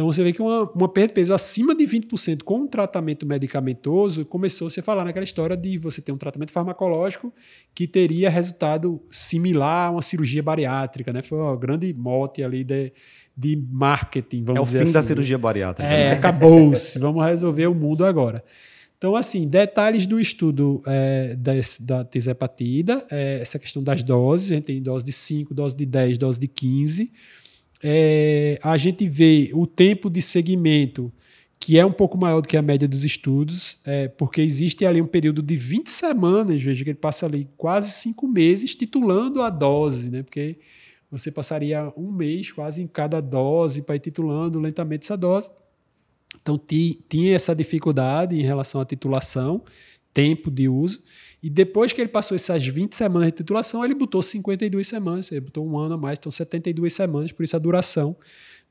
[0.00, 3.26] Então você vê que uma, uma perda de peso acima de 20% com um tratamento
[3.26, 7.30] medicamentoso começou-se a falar naquela história de você ter um tratamento farmacológico
[7.74, 11.12] que teria resultado similar a uma cirurgia bariátrica.
[11.12, 11.20] Né?
[11.20, 12.94] Foi uma grande mote ali de
[13.40, 14.78] de marketing, vamos dizer assim.
[14.78, 15.08] É o fim da assim.
[15.08, 15.90] cirurgia bariátrica.
[15.90, 16.98] É, acabou-se.
[16.98, 18.44] vamos resolver o mundo agora.
[18.98, 24.54] Então, assim, detalhes do estudo é, desse, da tisepatida, é, essa questão das doses, a
[24.56, 27.10] gente tem dose de 5, dose de 10, dose de 15.
[27.82, 31.10] É, a gente vê o tempo de segmento,
[31.58, 35.00] que é um pouco maior do que a média dos estudos, é, porque existe ali
[35.00, 39.48] um período de 20 semanas, veja que ele passa ali quase cinco meses titulando a
[39.48, 40.22] dose, né?
[40.22, 40.58] Porque
[41.10, 45.50] você passaria um mês quase em cada dose para ir titulando lentamente essa dose.
[46.40, 49.64] Então tinha essa dificuldade em relação à titulação,
[50.12, 51.02] tempo de uso.
[51.42, 55.40] E depois que ele passou essas 20 semanas de titulação, ele botou 52 semanas, ele
[55.40, 58.16] botou um ano a mais, então 72 semanas, por isso a duração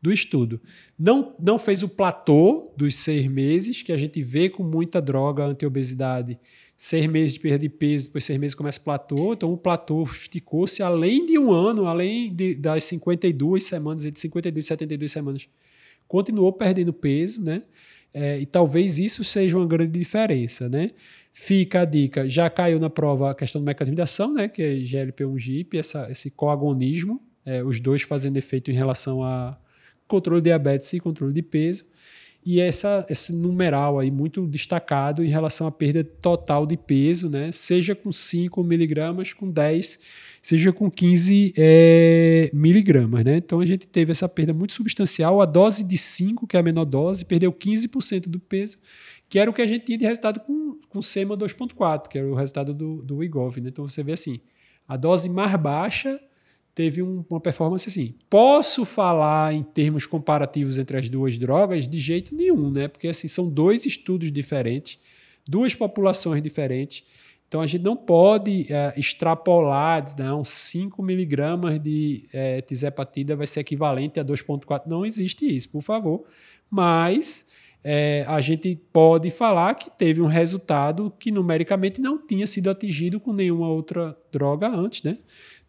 [0.01, 0.61] do estudo.
[0.97, 5.43] Não, não fez o platô dos seis meses, que a gente vê com muita droga
[5.43, 6.39] anti-obesidade
[6.81, 9.33] seis meses de perda de peso, depois seis meses começa o platô.
[9.33, 14.63] Então o platô esticou-se além de um ano, além de, das 52 semanas, entre 52
[14.63, 15.49] e 72 semanas.
[16.07, 17.63] Continuou perdendo peso, né?
[18.13, 20.91] É, e talvez isso seja uma grande diferença, né?
[21.33, 24.47] Fica a dica, já caiu na prova a questão do mecanismo de ação, né?
[24.47, 25.77] Que é GLP-1-GIP,
[26.09, 29.59] esse coagonismo, é, os dois fazendo efeito em relação a
[30.07, 31.83] controle de diabetes e controle de peso
[32.45, 37.51] e essa, esse numeral aí muito destacado em relação à perda total de peso, né?
[37.51, 39.99] seja com 5 miligramas, com 10,
[40.41, 43.23] seja com 15 é, miligramas.
[43.25, 43.37] Né?
[43.37, 45.41] Então a gente teve essa perda muito substancial.
[45.41, 48.77] A dose de 5, que é a menor dose, perdeu 15% do peso,
[49.27, 52.27] que era o que a gente tinha de resultado com, com SEMA 2.4, que era
[52.27, 53.59] o resultado do, do IGOV.
[53.59, 53.69] Né?
[53.69, 54.39] Então você vê assim,
[54.87, 56.19] a dose mais baixa
[56.79, 58.15] teve um, uma performance assim.
[58.29, 61.85] Posso falar em termos comparativos entre as duas drogas?
[61.85, 62.87] De jeito nenhum, né?
[62.87, 64.97] Porque assim, são dois estudos diferentes,
[65.45, 67.03] duas populações diferentes.
[67.49, 73.45] Então a gente não pode é, extrapolar, não, 5 miligramas de é, eh, tisepatida vai
[73.45, 74.83] ser equivalente a 2,4.
[74.85, 76.23] Não existe isso, por favor.
[76.69, 77.45] Mas
[77.83, 83.19] é, a gente pode falar que teve um resultado que numericamente não tinha sido atingido
[83.19, 85.17] com nenhuma outra droga antes, né?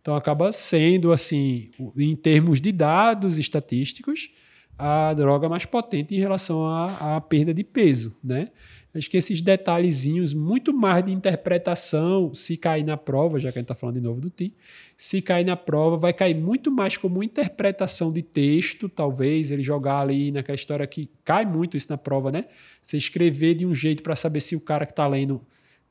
[0.00, 4.30] Então acaba sendo assim, em termos de dados estatísticos,
[4.78, 8.48] a droga mais potente em relação à, à perda de peso, né?
[8.92, 13.60] Acho que esses detalhezinhos, muito mais de interpretação, se cair na prova, já que a
[13.60, 14.52] gente está falando de novo do TI,
[14.96, 20.00] se cair na prova, vai cair muito mais como interpretação de texto, talvez, ele jogar
[20.00, 22.46] ali naquela história que cai muito isso na prova, né?
[22.82, 25.40] Você escrever de um jeito para saber se o cara que está lendo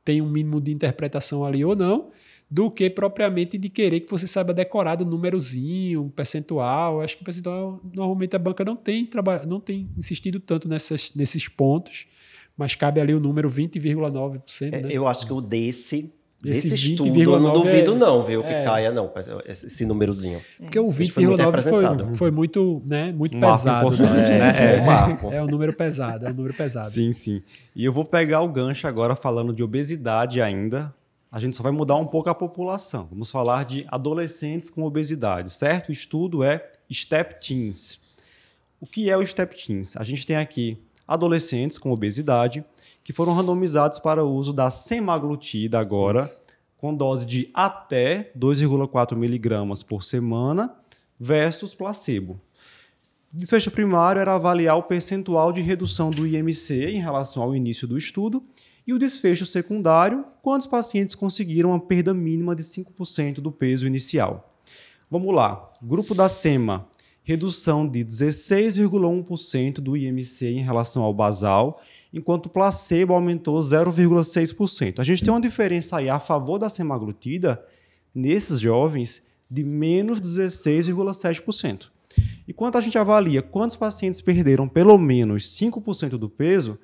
[0.04, 2.10] tem um mínimo de interpretação ali ou não,
[2.50, 7.02] do que propriamente de querer que você saiba decorar do númerozinho, um percentual.
[7.02, 9.08] Acho que o percentual, normalmente a banca não tem,
[9.48, 12.08] não tem insistido tanto nessas, nesses pontos
[12.60, 14.74] mas cabe ali o número 20,9%.
[14.74, 14.90] É, né?
[14.92, 18.50] Eu acho que o desse Esse desse estudo, eu não duvido é, não, viu, que
[18.50, 19.10] é, caia não,
[19.46, 20.42] esse númerozinho.
[20.58, 23.92] Porque o 20,9 foi, foi, foi, muito, né, muito um pesado.
[23.92, 24.54] Né?
[24.58, 25.32] É, é, um marco.
[25.32, 26.90] é um número pesado, é um número pesado.
[26.90, 27.42] Sim, sim.
[27.74, 30.94] E eu vou pegar o gancho agora falando de obesidade ainda.
[31.32, 33.08] A gente só vai mudar um pouco a população.
[33.10, 35.89] Vamos falar de adolescentes com obesidade, certo?
[35.89, 38.00] O estudo é STEP Teens.
[38.82, 39.96] O que é o STEP Teens?
[39.96, 42.65] A gente tem aqui adolescentes com obesidade
[43.04, 46.42] que foram randomizados para o uso da semaglutida agora, Isso.
[46.78, 50.76] com dose de até 2,4 miligramas por semana
[51.20, 52.42] versus placebo.
[53.32, 57.88] O desfecho primário era avaliar o percentual de redução do IMC em relação ao início
[57.88, 58.44] do estudo
[58.89, 64.58] e o desfecho secundário, quantos pacientes conseguiram uma perda mínima de 5% do peso inicial.
[65.12, 65.71] Vamos lá.
[65.80, 66.88] Grupo da SEMA,
[67.21, 71.80] redução de 16,1% do IMC em relação ao basal,
[72.12, 74.97] enquanto o placebo aumentou 0,6%.
[74.97, 77.63] A gente tem uma diferença aí a favor da semaglutida
[78.12, 81.91] nesses jovens de menos 16,7%.
[82.47, 86.80] E quando a gente avalia quantos pacientes perderam pelo menos 5% do peso,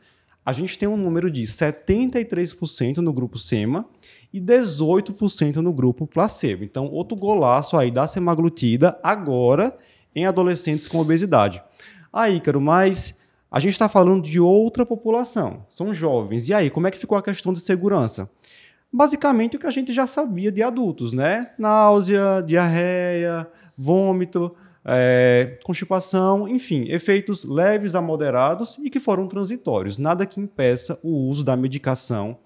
[0.46, 3.86] a gente tem um número de 73% no grupo SEMA
[4.32, 6.64] e 18% no grupo placebo.
[6.64, 9.76] Então, outro golaço aí da semaglutida agora
[10.16, 11.64] em adolescentes com obesidade.
[12.14, 16.48] Aí, Ícaro, mas a gente está falando de outra população, são jovens.
[16.48, 18.30] E aí, como é que ficou a questão de segurança?
[18.92, 21.52] Basicamente o que a gente já sabia de adultos, né?
[21.58, 24.56] Náusea, diarreia, vômito,
[24.86, 29.98] é, constipação, enfim, efeitos leves a moderados e que foram transitórios.
[29.98, 32.38] Nada que impeça o uso da medicação.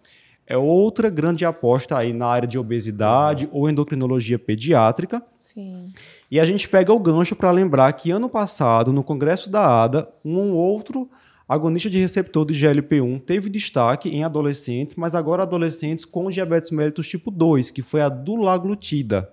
[0.48, 5.22] É outra grande aposta aí na área de obesidade ou endocrinologia pediátrica.
[5.42, 5.94] Sim.
[6.32, 10.10] E a gente pega o gancho para lembrar que ano passado, no Congresso da ADA,
[10.26, 11.08] um outro
[11.48, 17.08] agonista de receptor de GLP-1 teve destaque em adolescentes, mas agora adolescentes com diabetes mellitus
[17.08, 19.30] tipo 2, que foi a dulaglutida.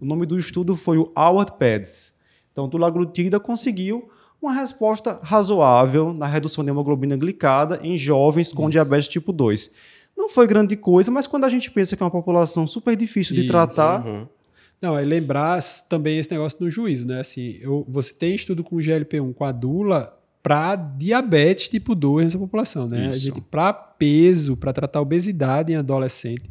[0.00, 2.15] O nome do estudo foi o Howard PEDS.
[2.56, 4.08] Então, dulaglutida conseguiu
[4.40, 8.70] uma resposta razoável na redução de hemoglobina glicada em jovens com Isso.
[8.70, 9.72] diabetes tipo 2.
[10.16, 13.34] Não foi grande coisa, mas quando a gente pensa que é uma população super difícil
[13.34, 13.50] de Isso.
[13.50, 14.26] tratar, uhum.
[14.80, 17.20] Não, é lembrar também esse negócio do juízo, né?
[17.20, 22.38] Assim, eu, você tem estudo com GLP-1 com a dula para diabetes tipo 2 nessa
[22.38, 23.06] população, né?
[23.06, 23.10] Isso.
[23.10, 26.50] A gente para peso, para tratar obesidade em adolescente.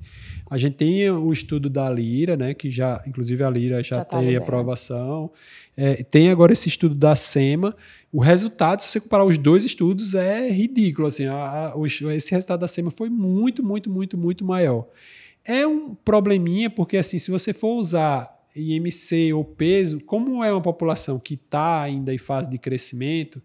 [0.49, 2.53] A gente tem o estudo da Lira, né?
[2.53, 5.31] Que já, inclusive a Lira já, já tá tem aprovação.
[5.75, 7.75] É, tem agora esse estudo da SEMA.
[8.11, 11.07] O resultado, se você comparar os dois estudos, é ridículo.
[11.07, 14.87] Assim, a, a, o, esse resultado da SEMA foi muito, muito, muito, muito maior.
[15.43, 20.61] É um probleminha, porque assim, se você for usar IMC ou peso, como é uma
[20.61, 23.41] população que está ainda em fase de crescimento,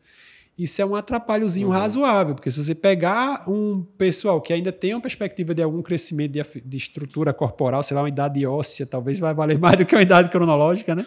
[0.63, 1.73] isso é um atrapalhozinho uhum.
[1.73, 6.33] razoável, porque se você pegar um pessoal que ainda tem uma perspectiva de algum crescimento
[6.33, 9.95] de, de, estrutura corporal, sei lá, uma idade óssea, talvez vai valer mais do que
[9.95, 11.07] uma idade cronológica, né?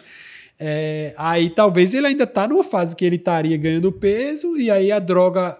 [0.58, 4.90] É, aí talvez ele ainda está numa fase que ele estaria ganhando peso, e aí
[4.90, 5.56] a droga,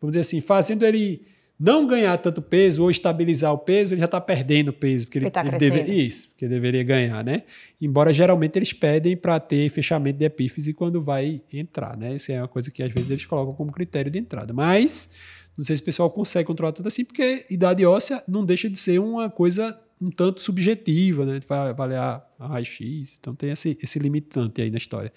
[0.00, 1.26] vamos dizer assim, fazendo ele
[1.58, 5.24] não ganhar tanto peso ou estabilizar o peso, ele já está perdendo peso, porque ele,
[5.26, 7.42] ele, tá ele deve, isso, porque deveria ganhar, né?
[7.80, 12.14] Embora geralmente eles pedem para ter fechamento de epífise quando vai entrar, né?
[12.14, 14.52] Isso é uma coisa que às vezes eles colocam como critério de entrada.
[14.52, 15.10] Mas
[15.56, 18.78] não sei se o pessoal consegue controlar tanto assim, porque idade óssea não deixa de
[18.78, 21.40] ser uma coisa um tanto subjetiva, né?
[21.46, 25.12] Vai avaliar a raio-x, então tem esse, esse limitante aí na história.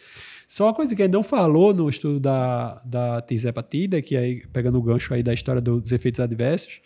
[0.47, 4.77] Só uma coisa que ele não falou no estudo da, da tisepatida, que aí, pegando
[4.77, 6.81] o gancho aí da história dos efeitos adversos,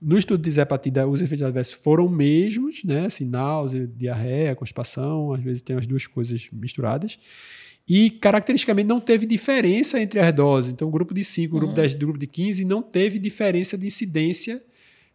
[0.00, 3.06] no estudo de tisepatida, os efeitos adversos foram mesmos, né?
[3.06, 7.18] Assim, náusea, diarreia, constipação, às vezes tem as duas coisas misturadas.
[7.88, 10.72] E, caracteristicamente, não teve diferença entre as doses.
[10.72, 13.76] Então, grupo de 5, o grupo de 10, o grupo de 15 não teve diferença
[13.78, 14.62] de incidência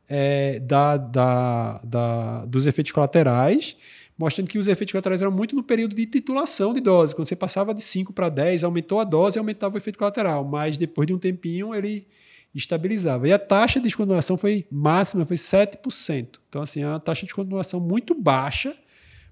[0.09, 3.77] é, da, da, da, dos efeitos colaterais,
[4.17, 7.15] mostrando que os efeitos colaterais eram muito no período de titulação de dose.
[7.15, 10.43] Quando você passava de 5 para 10, aumentou a dose e aumentava o efeito colateral,
[10.43, 12.07] mas depois de um tempinho ele
[12.53, 13.27] estabilizava.
[13.27, 16.39] E a taxa de descontinuação foi máxima, foi 7%.
[16.49, 18.75] Então, assim, é uma taxa de descontinuação muito baixa,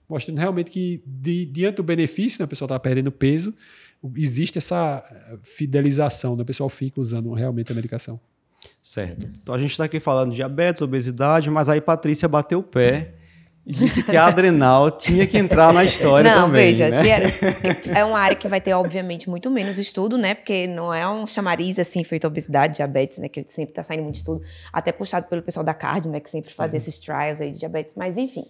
[0.07, 3.53] mostrando realmente que, de, diante do benefício, né, a pessoa está perdendo peso,
[4.15, 5.03] existe essa
[5.41, 8.19] fidelização, né, o pessoal fica usando realmente a medicação.
[8.82, 9.30] Certo.
[9.41, 13.13] Então a gente está aqui falando de diabetes, obesidade, mas aí Patrícia bateu o pé
[13.65, 16.67] e disse que a adrenal tinha que entrar na história não, também.
[16.67, 17.10] Veja, né?
[17.10, 17.34] era,
[17.99, 20.36] é uma área que vai ter, obviamente, muito menos estudo, né?
[20.36, 23.27] Porque não é um chamariz assim feito obesidade, diabetes, né?
[23.27, 26.21] Que sempre está saindo muito estudo, até puxado pelo pessoal da cardio, né?
[26.21, 26.77] Que sempre faz uhum.
[26.77, 28.45] esses trials aí de diabetes, mas enfim.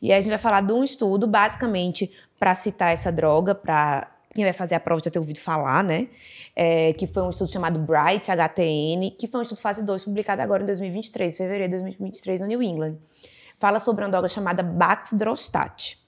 [0.00, 4.13] E aí a gente vai falar de um estudo, basicamente, para citar essa droga, para
[4.34, 6.08] quem vai fazer a prova já ter ouvido falar, né?
[6.54, 10.42] É, que foi um estudo chamado Bright HTN, que foi um estudo fase 2, publicado
[10.42, 12.96] agora em 2023, fevereiro de 2023, no New England.
[13.58, 16.03] Fala sobre uma droga chamada Baxdrostat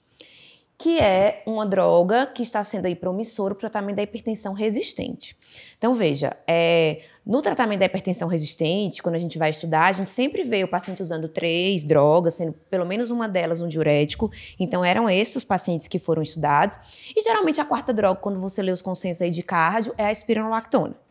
[0.77, 5.35] que é uma droga que está sendo aí promissora para o tratamento da hipertensão resistente.
[5.75, 10.11] Então, veja, é, no tratamento da hipertensão resistente, quando a gente vai estudar, a gente
[10.11, 14.31] sempre vê o paciente usando três drogas, sendo pelo menos uma delas um diurético.
[14.59, 16.77] Então, eram esses os pacientes que foram estudados.
[17.15, 20.11] E, geralmente, a quarta droga, quando você lê os consensos aí de cardio, é a
[20.11, 21.06] espironolactona.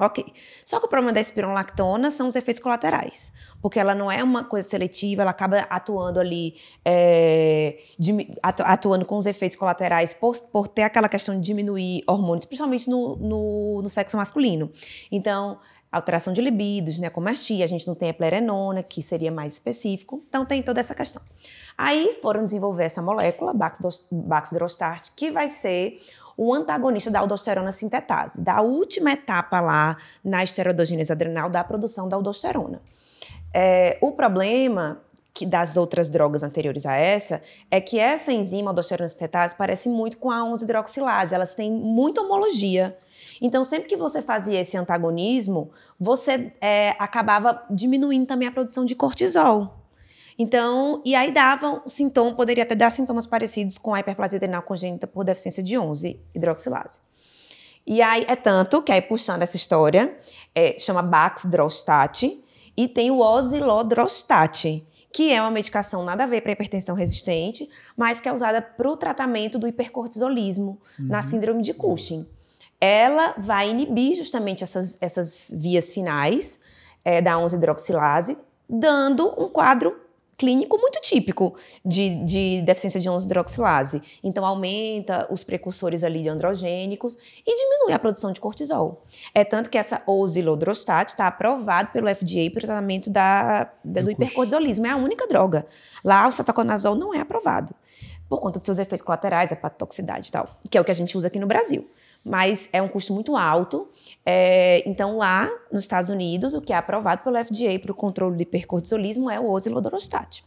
[0.00, 0.24] Ok.
[0.64, 3.30] Só que o problema da espironolactona são os efeitos colaterais.
[3.60, 7.78] Porque ela não é uma coisa seletiva, ela acaba atuando ali, é,
[8.42, 13.16] atuando com os efeitos colaterais por, por, ter aquela questão de diminuir hormônios, principalmente no,
[13.16, 14.72] no, no sexo masculino.
[15.12, 15.58] Então,
[15.92, 20.24] alteração de libido, ginecomastia, a gente não tem a plerenona, que seria mais específico.
[20.28, 21.20] Então, tem toda essa questão.
[21.76, 23.52] Aí foram desenvolver essa molécula,
[24.10, 26.00] Baxdrostat, que vai ser
[26.42, 32.16] o antagonista da aldosterona sintetase, da última etapa lá na esteroidogênese adrenal da produção da
[32.16, 32.80] aldosterona.
[33.52, 35.02] É, o problema
[35.34, 40.16] que das outras drogas anteriores a essa é que essa enzima aldosterona sintetase parece muito
[40.16, 42.96] com a 11-hidroxilase, elas têm muita homologia.
[43.38, 48.94] Então, sempre que você fazia esse antagonismo, você é, acabava diminuindo também a produção de
[48.94, 49.79] cortisol.
[50.42, 55.06] Então, e aí davam sintoma, poderia até dar sintomas parecidos com a hiperplasia adrenal congênita
[55.06, 57.02] por deficiência de 11-hidroxilase.
[57.86, 60.18] E aí é tanto que aí puxando essa história,
[60.54, 62.42] é, chama Baxdrostat
[62.74, 68.18] e tem o Osilodrostat, que é uma medicação nada a ver para hipertensão resistente, mas
[68.18, 71.06] que é usada para o tratamento do hipercortisolismo uhum.
[71.06, 72.26] na síndrome de Cushing.
[72.80, 76.58] Ela vai inibir justamente essas, essas vias finais
[77.04, 80.08] é, da 11-hidroxilase, dando um quadro
[80.40, 84.00] clínico muito típico de, de deficiência de 11-hidroxilase.
[84.24, 89.04] Então, aumenta os precursores ali de androgênicos e diminui a produção de cortisol.
[89.34, 94.10] É tanto que essa osilodrostat está aprovado pelo FDA para o tratamento da, da do
[94.10, 94.86] hipercortisolismo.
[94.86, 95.66] É a única droga.
[96.02, 97.74] Lá, o cetoconazol não é aprovado
[98.26, 101.18] por conta de seus efeitos colaterais, hepatotoxicidade e tal, que é o que a gente
[101.18, 101.86] usa aqui no Brasil.
[102.24, 103.88] Mas é um custo muito alto.
[104.32, 108.36] É, então, lá nos Estados Unidos, o que é aprovado pelo FDA para o controle
[108.36, 110.44] do hipercortisolismo é o osilodrostat.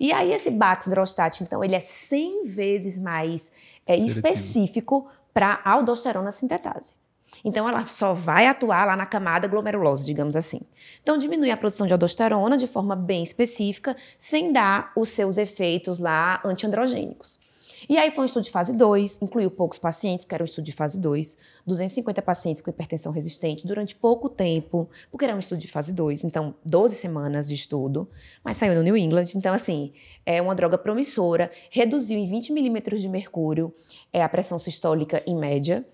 [0.00, 3.52] E aí, esse Baxdrostat, então, ele é 100 vezes mais
[3.86, 6.94] é, específico para aldosterona sintetase.
[7.44, 10.62] Então, ela só vai atuar lá na camada glomerulosa, digamos assim.
[11.02, 15.98] Então, diminui a produção de aldosterona de forma bem específica, sem dar os seus efeitos
[15.98, 17.40] lá antiandrogênicos.
[17.88, 20.64] E aí foi um estudo de fase 2, incluiu poucos pacientes, porque era um estudo
[20.64, 25.58] de fase 2, 250 pacientes com hipertensão resistente durante pouco tempo, porque era um estudo
[25.58, 28.06] de fase 2, então 12 semanas de estudo,
[28.44, 29.92] mas saiu no New England, então assim,
[30.26, 33.74] é uma droga promissora, reduziu em 20 milímetros de mercúrio
[34.12, 35.86] é, a pressão sistólica em média,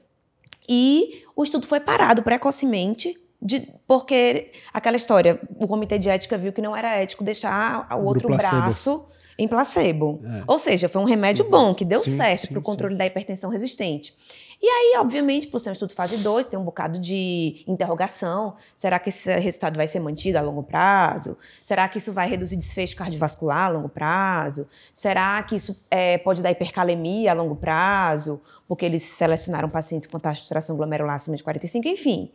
[0.69, 6.51] e o estudo foi parado precocemente de, porque aquela história, o comitê de ética viu
[6.51, 9.05] que não era ético deixar o outro braço
[9.39, 10.23] em placebo.
[10.25, 10.45] É.
[10.47, 12.99] Ou seja, foi um remédio bom, que deu sim, certo para o controle sim.
[12.99, 14.15] da hipertensão resistente.
[14.63, 18.55] E aí, obviamente, por ser um estudo fase 2, tem um bocado de interrogação.
[18.75, 21.37] Será que esse resultado vai ser mantido a longo prazo?
[21.63, 24.67] Será que isso vai reduzir desfecho cardiovascular a longo prazo?
[24.91, 28.41] Será que isso é, pode dar hipercalemia a longo prazo?
[28.67, 32.33] Porque eles selecionaram pacientes com taxa de tração glomerular acima de 45, enfim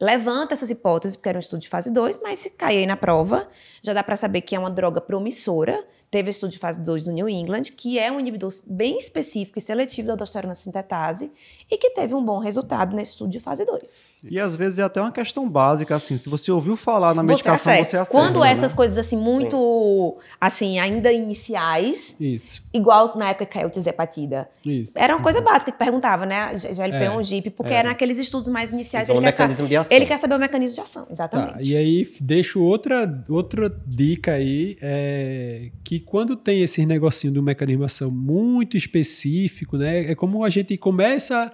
[0.00, 2.96] levanta essas hipóteses, porque era um estudo de fase 2, mas se cair aí na
[2.96, 3.48] prova,
[3.82, 7.12] já dá para saber que é uma droga promissora teve estudo de fase 2 no
[7.12, 11.30] New England, que é um inibidor bem específico e seletivo da aldosterona sintetase
[11.70, 14.02] e que teve um bom resultado nesse estudo de fase 2.
[14.24, 17.56] E às vezes é até uma questão básica, assim, se você ouviu falar na medicação,
[17.56, 17.84] você acerta.
[17.84, 18.50] Você acerta Quando né?
[18.50, 20.26] essas coisas, assim, muito, Sim.
[20.40, 22.62] assim, ainda iniciais, Isso.
[22.72, 24.92] igual na época que caiu tizepatida, Isso.
[24.96, 27.22] era uma coisa básica que perguntava, né, GLP-1, é.
[27.22, 27.76] GIP, porque é.
[27.76, 29.08] eram aqueles estudos mais iniciais.
[29.08, 29.96] Ele, quer mecanismo de ação.
[29.96, 31.52] ele quer saber o mecanismo de ação, exatamente.
[31.52, 37.42] Tá, e aí, deixo outra, outra dica aí, é, que quando tem esse negocinho do
[37.42, 41.52] mecanismo de ação muito específico, né, é como a gente começa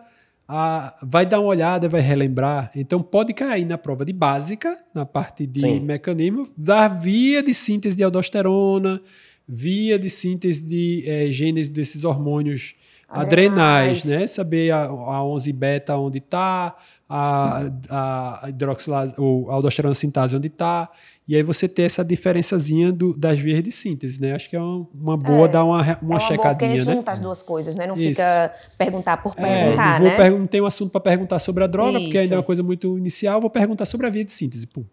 [0.49, 2.71] a, vai dar uma olhada, vai relembrar.
[2.75, 5.81] Então pode cair na prova de básica, na parte de Sim.
[5.81, 9.01] mecanismo, da via de síntese de aldosterona,
[9.47, 12.75] via de síntese de é, genes desses hormônios
[13.09, 14.27] adrenais, adrenais né?
[14.27, 16.77] Saber a, a 11 beta onde está,
[17.09, 20.91] a, a hidroxilase, ou a aldosterona sintase onde está.
[21.27, 24.35] E aí você ter essa diferençazinha do, das vias de síntese, né?
[24.35, 26.95] Acho que é uma, uma boa é, dar uma, uma, é uma checadinha, boa, né?
[26.97, 27.87] junta as duas coisas, né?
[27.87, 28.09] Não Isso.
[28.11, 30.31] fica perguntar por perguntar, é, não, né?
[30.31, 32.07] não tem um assunto para perguntar sobre a droga, Isso.
[32.07, 34.67] porque ainda é uma coisa muito inicial, vou perguntar sobre a via de síntese.
[34.67, 34.85] Pum.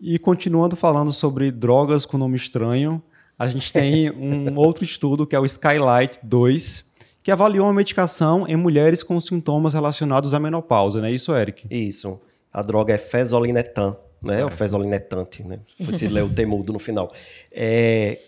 [0.00, 3.02] E continuando falando sobre drogas com nome estranho,
[3.36, 6.90] a gente tem um outro estudo que é o Skylight 2,
[7.24, 11.10] que avaliou a medicação em mulheres com sintomas relacionados à menopausa, né?
[11.10, 11.66] Isso, Eric?
[11.68, 12.20] Isso.
[12.52, 14.44] A droga é fezolinetan né?
[14.44, 15.58] O fesolinetante, né?
[15.78, 17.12] Você leu o temudo no final.
[17.52, 18.18] É,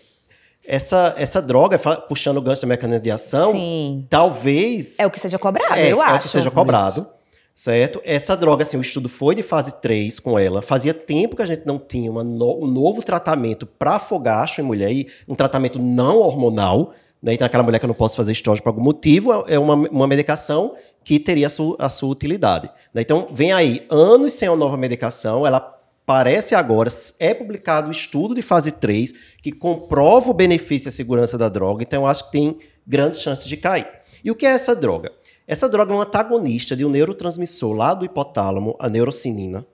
[0.65, 1.77] essa, essa droga,
[2.07, 4.05] puxando o gancho da mecanismo de ação, Sim.
[4.09, 4.97] talvez.
[4.99, 6.11] É o que seja cobrado, é, eu acho.
[6.11, 7.01] É o que seja cobrado.
[7.01, 7.23] Isso.
[7.55, 8.01] Certo?
[8.03, 10.61] Essa droga, assim, o estudo foi de fase 3 com ela.
[10.61, 14.91] Fazia tempo que a gente não tinha no, um novo tratamento para fogacho em mulher,
[14.91, 16.93] e um tratamento não hormonal.
[17.21, 17.35] Né?
[17.35, 20.07] Então, aquela mulher que eu não posso fazer estrógeno por algum motivo, é uma, uma
[20.07, 20.73] medicação
[21.03, 22.71] que teria a sua, a sua utilidade.
[22.91, 23.01] Né?
[23.01, 25.72] Então, vem aí anos sem uma nova medicação, ela
[26.05, 26.89] parece agora,
[27.19, 31.49] é publicado um estudo de fase 3 que comprova o benefício e a segurança da
[31.49, 33.87] droga, então eu acho que tem grandes chances de cair.
[34.23, 35.11] E o que é essa droga?
[35.45, 39.65] Essa droga é um antagonista de um neurotransmissor lá do hipotálamo, a neurocinina,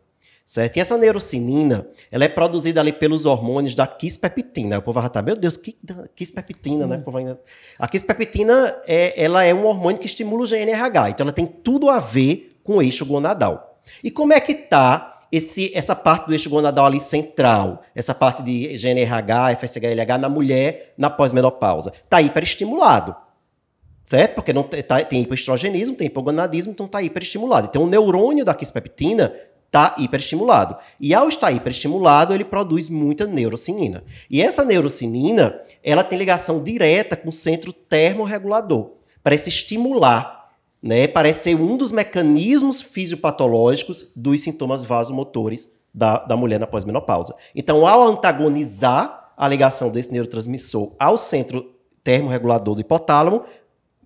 [0.44, 0.78] certo?
[0.78, 4.80] E essa neurocinina, ela é produzida ali pelos hormônios da quispeptina.
[4.80, 5.78] O povo vai estar, meu Deus, que
[6.16, 7.04] quispeptina, né?
[7.06, 7.24] hum.
[7.24, 7.38] né?
[7.78, 11.90] A quispeptina, é, ela é um hormônio que estimula o GNRH, então ela tem tudo
[11.90, 13.80] a ver com o eixo gonadal.
[14.04, 18.42] E como é que está esse, essa parte do eixo gonadal ali central, essa parte
[18.42, 23.16] de GNRH, FSH-LH na mulher na pós-menopausa, está hiperestimulado.
[24.06, 24.36] Certo?
[24.36, 27.68] Porque não tá, tem hipoestrogenismo, tem hipogonadismo, então está hiperestimulado.
[27.70, 29.32] Então o neurônio da quispeptina
[29.68, 30.76] está hiperestimulado.
[31.00, 34.04] E ao estar hiperestimulado, ele produz muita neurocinina.
[34.28, 40.39] E essa neurocinina, ela tem ligação direta com o centro termorregulador, para se estimular
[40.82, 47.36] né, parece ser um dos mecanismos fisiopatológicos dos sintomas vasomotores da, da mulher na pós-menopausa.
[47.56, 51.74] Então, ao antagonizar a ligação desse neurotransmissor ao centro
[52.04, 53.44] termorregulador do hipotálamo,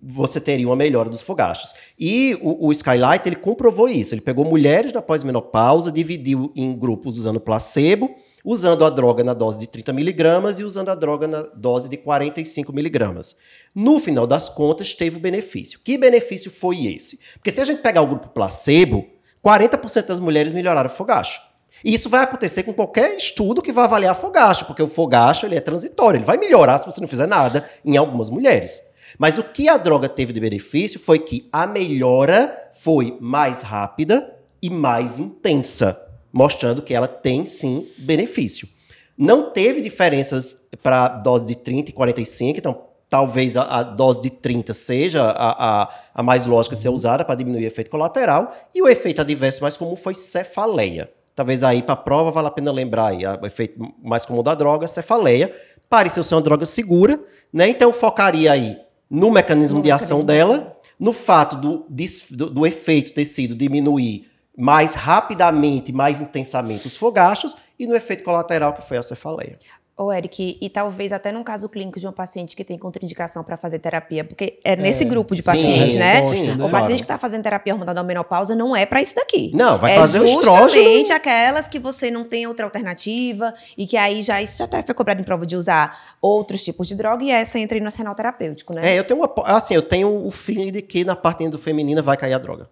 [0.06, 1.74] você teria uma melhora dos fogachos.
[1.98, 4.14] E o, o, Skylight ele comprovou isso.
[4.14, 8.14] Ele pegou mulheres na pós-menopausa, dividiu em grupos usando placebo,
[8.44, 11.96] usando a droga na dose de 30 miligramas e usando a droga na dose de
[11.96, 13.36] 45 miligramas.
[13.74, 15.80] No final das contas, teve o benefício.
[15.82, 17.18] Que benefício foi esse?
[17.34, 19.06] Porque se a gente pegar o grupo placebo,
[19.42, 21.40] 40% das mulheres melhoraram o fogacho.
[21.82, 25.56] E isso vai acontecer com qualquer estudo que vai avaliar fogacho, porque o fogacho ele
[25.56, 28.82] é transitório, ele vai melhorar se você não fizer nada em algumas mulheres.
[29.18, 34.34] Mas o que a droga teve de benefício foi que a melhora foi mais rápida
[34.62, 36.03] e mais intensa
[36.34, 38.68] mostrando que ela tem sim benefício.
[39.16, 44.30] Não teve diferenças para dose de 30 e 45, então talvez a, a dose de
[44.30, 48.82] 30 seja a, a, a mais lógica ser usada para diminuir o efeito colateral, e
[48.82, 51.08] o efeito adverso mais comum foi cefaleia.
[51.36, 54.54] Talvez aí para a prova vale a pena lembrar aí, o efeito mais comum da
[54.54, 55.52] droga, cefaleia.
[55.88, 57.20] Pareceu ser uma droga segura,
[57.52, 57.68] né?
[57.68, 58.76] Então focaria aí
[59.08, 61.86] no mecanismo no de mecanismo ação dela, no fato do,
[62.30, 68.22] do, do efeito ter sido diminuir mais rapidamente, mais intensamente os fogachos e no efeito
[68.22, 69.58] colateral que foi a cefaleia.
[69.96, 73.56] Ô, Eric, e talvez até num caso clínico de uma paciente que tem contraindicação para
[73.56, 76.20] fazer terapia, porque é nesse é, grupo de pacientes, sim, né?
[76.20, 79.52] Sim, o paciente que está fazendo terapia hormonal da menopausa não é para isso daqui.
[79.54, 80.68] Não, vai é fazer o estrógeno.
[80.68, 84.82] justamente aquelas que você não tem outra alternativa e que aí já isso já até
[84.82, 87.86] foi cobrado em prova de usar outros tipos de droga e essa entra aí no
[87.86, 88.94] arsenal terapêutico, né?
[88.94, 92.02] É, eu tenho uma, assim, eu tenho o feeling de que na parte do feminina
[92.02, 92.68] vai cair a droga.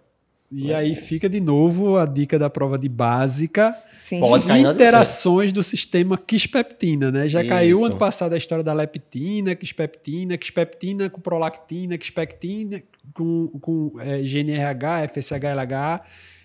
[0.52, 0.74] E é.
[0.74, 3.74] aí fica de novo a dica da prova de básica.
[3.96, 4.20] Sim.
[4.20, 7.26] Pode cair Interações do sistema quispeptina, né?
[7.26, 7.48] Já Isso.
[7.48, 12.82] caiu ano passado a história da leptina, quispeptina, quispeptina com prolactina, quispectina
[13.14, 16.02] com, com é, GNRH, FSH-LH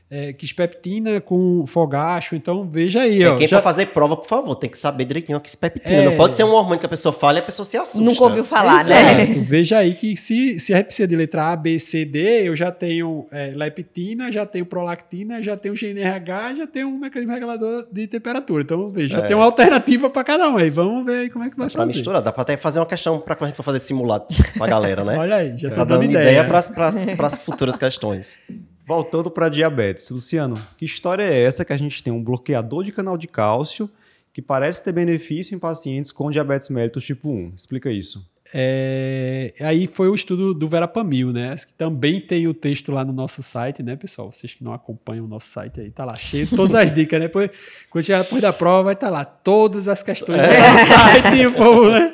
[0.09, 3.21] é, quispeptina com fogacho, então veja aí.
[3.21, 3.57] É, ó, quem já...
[3.57, 5.95] for fazer prova, por favor, tem que saber direitinho a quispeptina.
[5.95, 6.05] É...
[6.05, 8.01] Não pode ser um hormônio que a pessoa fala e a pessoa se assusta.
[8.01, 9.25] Nunca ouviu falar, né?
[9.43, 12.55] veja aí que se, se a gente precisa de letra A, B, C, D, eu
[12.55, 17.85] já tenho é, leptina, já tenho prolactina, já tenho GNRH, já tenho um mecanismo regulador
[17.91, 18.63] de temperatura.
[18.63, 19.27] Então, veja, já é.
[19.27, 20.69] tem uma alternativa para cada um aí.
[20.69, 21.83] Vamos ver aí como é que vai dá fazer.
[21.83, 24.27] Pra misturar, dá para até fazer uma questão para quando a gente for fazer simulado
[24.57, 25.17] pra galera, né?
[25.19, 28.39] Olha aí, já tá dando ideia, ideia para as futuras questões.
[28.87, 30.09] Voltando para diabetes.
[30.09, 33.89] Luciano, que história é essa que a gente tem um bloqueador de canal de cálcio
[34.31, 37.51] que parece ter benefício em pacientes com diabetes mellitus tipo 1.
[37.53, 38.25] Explica isso.
[38.53, 41.53] É, aí foi o estudo do Verapamil, né?
[41.57, 44.31] Que também tem o texto lá no nosso site, né, pessoal?
[44.31, 47.19] Vocês que não acompanham o nosso site aí, tá lá cheio de todas as dicas,
[47.19, 47.27] né?
[47.27, 47.49] Depois,
[47.89, 50.47] quando chegar depois da prova, vai estar tá lá todas as questões é.
[50.47, 52.13] do nosso site, povo, né?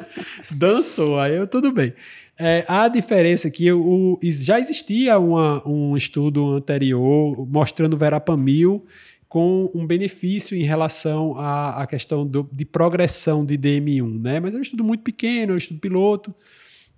[0.49, 1.93] Dançou, aí eu tudo bem.
[2.37, 8.83] É, a diferença é que o, já existia uma, um estudo anterior mostrando Verapamil
[9.29, 14.39] com um benefício em relação à, à questão do, de progressão de DM1, né?
[14.39, 16.33] Mas é um estudo muito pequeno, é um estudo piloto.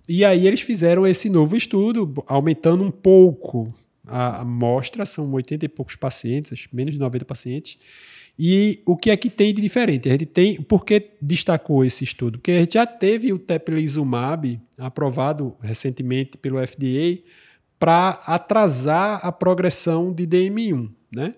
[0.08, 3.74] E aí eles fizeram esse novo estudo, aumentando um pouco
[4.06, 7.78] a amostra, são 80 e poucos pacientes, menos de 90 pacientes.
[8.38, 10.08] E o que é que tem de diferente?
[10.08, 12.38] A gente tem, por que destacou esse estudo?
[12.38, 17.22] Porque a gente já teve o teplizumab aprovado recentemente pelo FDA
[17.78, 21.34] para atrasar a progressão de DM1, né?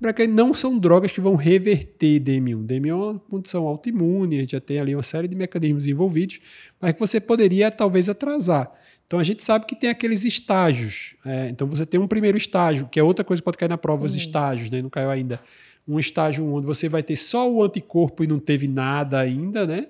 [0.00, 2.64] Para que não são drogas que vão reverter DM1.
[2.66, 6.38] DM1 é uma condição autoimune, a gente já tem ali uma série de mecanismos envolvidos,
[6.80, 8.72] mas que você poderia talvez atrasar.
[9.06, 11.16] Então a gente sabe que tem aqueles estágios.
[11.26, 13.78] É, então você tem um primeiro estágio, que é outra coisa que pode cair na
[13.78, 14.06] prova, Sim.
[14.06, 14.80] os estágios, né?
[14.80, 15.40] Não caiu ainda.
[15.88, 19.86] Um estágio onde você vai ter só o anticorpo e não teve nada ainda, né?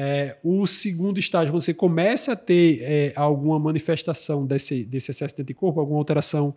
[0.00, 5.42] É, o segundo estágio, você começa a ter é, alguma manifestação desse, desse excesso de
[5.42, 6.54] anticorpo, alguma alteração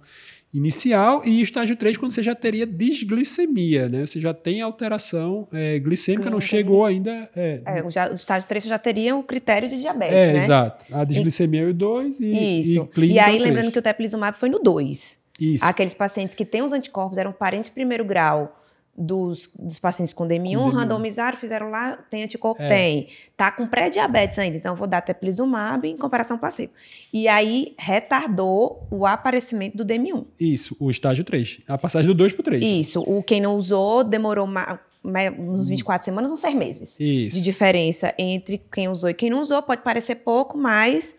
[0.54, 4.06] inicial, e estágio 3, quando você já teria desglicemia, né?
[4.06, 7.30] Você já tem alteração é, glicêmica, não, não chegou ainda.
[7.36, 10.38] É, é, já, o estágio 3 já teria o critério de diabetes, é, né?
[10.38, 10.86] Exato.
[10.94, 12.60] A desglicemia é o 2 e.
[12.60, 12.90] Isso.
[12.98, 15.18] E, e aí, lembrando que o teplizumab foi no 2.
[15.40, 15.66] Isso.
[15.66, 18.61] Aqueles pacientes que têm os anticorpos, eram parentes de primeiro grau
[18.98, 20.72] dos, dos pacientes com DM1, DM1.
[20.72, 22.62] randomizaram, fizeram lá, tem anticorpo?
[22.62, 22.68] É.
[22.68, 23.08] Tem.
[23.36, 26.74] Tá com pré-diabetes ainda, então vou dar teplizumab em comparação placebo.
[27.12, 30.26] E aí retardou o aparecimento do DM1.
[30.40, 31.62] Isso, o estágio 3.
[31.68, 32.64] A passagem do 2 para o 3.
[32.64, 34.80] Isso, o quem não usou demorou mais
[35.40, 37.36] uns 24 semanas, uns 6 meses Isso.
[37.36, 39.62] de diferença entre quem usou e quem não usou.
[39.64, 41.16] Pode parecer pouco, mas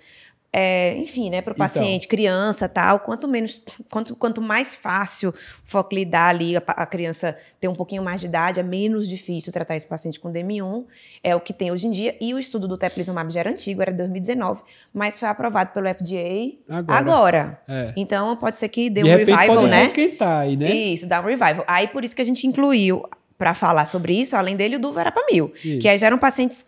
[0.53, 1.65] é, enfim, né, para o então.
[1.65, 5.33] paciente, então, criança, tal, quanto menos, quanto, quanto mais fácil
[5.65, 9.51] foco lidar ali, a, a, criança ter um pouquinho mais de idade, é menos difícil
[9.51, 10.85] tratar esse paciente com DM1,
[11.25, 12.15] é o que tem hoje em dia.
[12.21, 14.61] E o estudo do teplizumab já era antigo, era 2019,
[14.93, 16.99] mas foi aprovado pelo FDA agora.
[16.99, 17.61] agora.
[17.67, 17.95] É.
[17.97, 19.91] Então pode ser que dê de um revival, né?
[20.21, 20.71] Aí, né?
[20.71, 21.65] Isso, dá um revival.
[21.67, 23.03] Aí por isso que a gente incluiu
[23.39, 25.81] para falar sobre isso, além dele, o do Verapamil, isso.
[25.81, 26.65] que aí já eram pacientes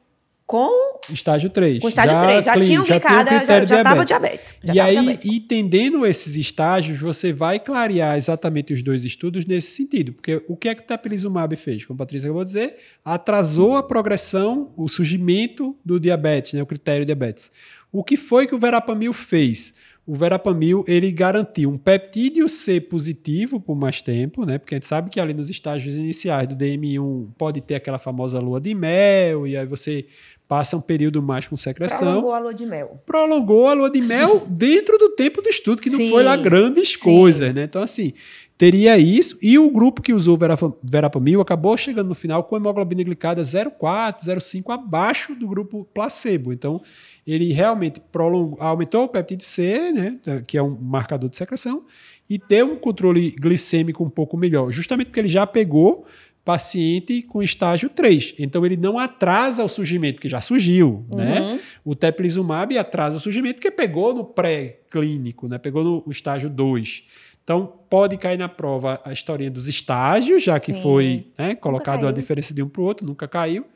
[0.46, 1.80] com estágio 3.
[1.80, 4.56] Com estágio já 3, já clean, tinham já estava diabetes.
[4.62, 5.32] Já e aí, diabetes.
[5.32, 10.12] entendendo esses estágios, você vai clarear exatamente os dois estudos nesse sentido.
[10.12, 11.86] Porque o que é que o Tepilizumab fez?
[11.86, 16.66] Como a Patrícia acabou de dizer, atrasou a progressão, o surgimento do diabetes, né, o
[16.66, 17.50] critério diabetes.
[17.90, 19.74] O que foi que o Verapamil fez?
[20.06, 24.58] O verapamil ele garantiu um peptídeo C positivo por mais tempo, né?
[24.58, 28.38] Porque a gente sabe que ali nos estágios iniciais do DM1 pode ter aquela famosa
[28.38, 30.06] lua de mel, e aí você
[30.46, 31.98] passa um período mais com secreção.
[31.98, 33.00] Prolongou a lua de mel.
[33.06, 36.36] Prolongou a lua de mel dentro do tempo do estudo, que não sim, foi lá
[36.36, 36.98] grandes sim.
[36.98, 37.64] coisas, né?
[37.64, 38.12] Então, assim,
[38.56, 39.38] teria isso.
[39.42, 40.38] E o grupo que usou
[40.82, 46.52] verapamil acabou chegando no final com hemoglobina glicada 0,4, 0,5 abaixo do grupo placebo.
[46.52, 46.80] Então,
[47.26, 51.84] ele realmente prolongou, aumentou o peptídeo C, né, que é um marcador de secreção,
[52.28, 56.06] e ter um controle glicêmico um pouco melhor, justamente porque ele já pegou
[56.44, 58.34] paciente com estágio 3.
[58.38, 61.16] Então ele não atrasa o surgimento, que já surgiu, uhum.
[61.16, 61.60] né?
[61.82, 65.56] O teplizumab atrasa o surgimento porque pegou no pré-clínico, né?
[65.56, 67.04] Pegou no estágio 2.
[67.44, 70.82] Então pode cair na prova a historinha dos estágios, já que Sim.
[70.82, 73.66] foi né, colocado a diferença de um para o outro, nunca caiu.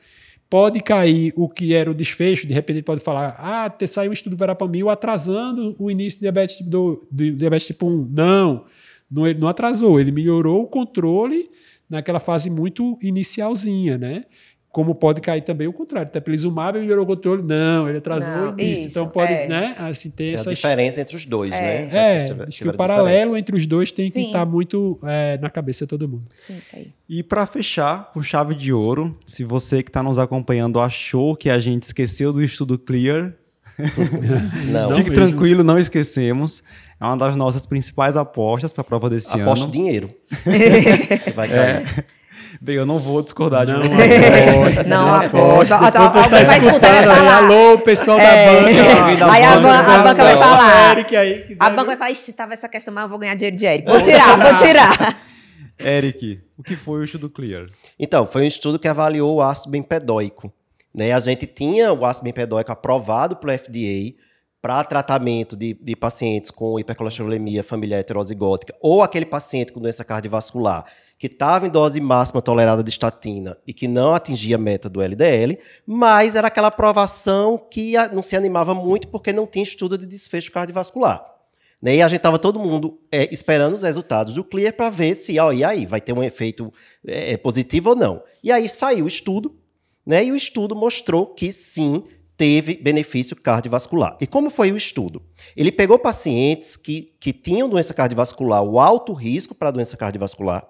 [0.49, 4.11] Pode cair o que era o desfecho, de repente ele pode falar, ah, ter saído
[4.11, 8.09] um estudo verapamil atrasando o início do diabetes, do, do diabetes tipo 1.
[8.11, 8.64] Não,
[9.11, 11.51] não, ele não atrasou, ele melhorou o controle
[11.89, 14.25] naquela fase muito inicialzinha, né?
[14.71, 16.11] Como pode cair também o contrário.
[16.11, 17.43] Tepilizumab melhorou o controle.
[17.43, 18.83] Não, ele atrasou não, o início.
[18.83, 19.49] Isso, então pode, é.
[19.49, 19.75] né?
[19.79, 21.61] Assim, ter essa diferença entre os dois, é.
[21.61, 21.89] né?
[21.91, 24.21] É, acho que o paralelo entre os dois tem Sim.
[24.21, 26.27] que estar muito é, na cabeça de todo mundo.
[26.37, 26.93] Sim, isso aí.
[27.09, 31.49] E para fechar, com chave de ouro, se você que está nos acompanhando achou que
[31.49, 33.33] a gente esqueceu do estudo Clear,
[34.71, 36.62] não, fique não tranquilo, não esquecemos.
[37.01, 39.51] É uma das nossas principais apostas para a prova desse Aposta ano.
[39.53, 40.09] Aposta dinheiro.
[41.35, 41.59] vai cair.
[41.59, 42.05] É.
[42.61, 44.82] Bem, eu não vou discordar não de você.
[44.88, 45.78] Não aposta.
[45.78, 46.24] Não aposta.
[46.24, 48.24] Alguém vai escutar aí, alô, pessoal é.
[48.24, 49.32] da banca.
[49.32, 50.90] Aí a, banca, a banca vai falar.
[50.98, 53.56] Eric aí, a banca vai falar, ixi, tava essa questão, mas eu vou ganhar dinheiro
[53.56, 53.88] de Eric.
[53.88, 55.20] Vou tirar, vou tirar.
[55.78, 57.66] Eric, o que foi o estudo Clear?
[57.98, 60.52] Então, foi um estudo que avaliou o ácido bempedóico.
[60.92, 61.12] Né?
[61.12, 64.16] A gente tinha o ácido bempedóico aprovado pelo FDA,
[64.61, 70.84] para tratamento de, de, pacientes com hipercolesterolemia familiar heterozigótica ou aquele paciente com doença cardiovascular
[71.19, 75.03] que estava em dose máxima tolerada de estatina e que não atingia a meta do
[75.03, 80.07] LDL, mas era aquela aprovação que não se animava muito porque não tinha estudo de
[80.07, 81.25] desfecho cardiovascular.
[81.83, 81.97] Né?
[81.97, 85.39] E a gente estava todo mundo é, esperando os resultados do CLEAR para ver se,
[85.39, 86.73] ó, e aí, vai ter um efeito
[87.05, 88.23] é, positivo ou não.
[88.43, 89.57] E aí saiu o estudo,
[90.07, 90.25] né?
[90.25, 92.05] e o estudo mostrou que sim,
[92.37, 94.16] teve benefício cardiovascular.
[94.21, 95.21] E como foi o estudo?
[95.57, 100.64] Ele pegou pacientes que, que tinham doença cardiovascular, o alto risco para doença cardiovascular,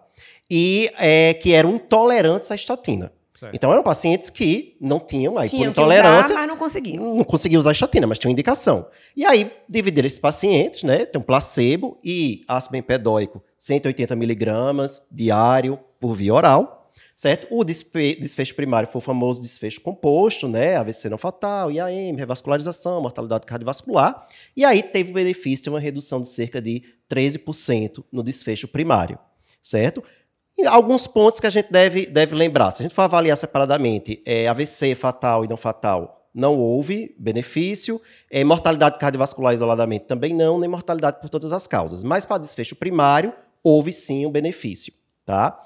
[0.50, 3.12] e é, que eram intolerantes à estatina.
[3.38, 3.54] Certo.
[3.54, 7.14] Então eram pacientes que não tinham aí tinham por intolerância, usar, mas não conseguiam.
[7.14, 8.88] Não conseguiam usar estatina, mas tinham indicação.
[9.16, 11.04] E aí dividiram esses pacientes, né?
[11.04, 17.46] Tem um placebo e ácido bempedóico, 180 miligramas diário por via oral, certo?
[17.50, 20.74] O desfecho primário foi o famoso desfecho composto, né?
[20.74, 24.26] AVC não fatal, IAM, revascularização, mortalidade cardiovascular.
[24.56, 29.16] E aí teve o benefício de uma redução de cerca de 13% no desfecho primário,
[29.62, 30.02] certo?
[30.66, 32.70] Alguns pontos que a gente deve, deve lembrar.
[32.70, 38.00] Se a gente for avaliar separadamente, é, AVC fatal e não fatal, não houve benefício.
[38.30, 42.02] É, mortalidade cardiovascular isoladamente também não, nem mortalidade por todas as causas.
[42.02, 43.32] Mas para desfecho primário,
[43.62, 44.92] houve sim um benefício.
[45.24, 45.62] Tá?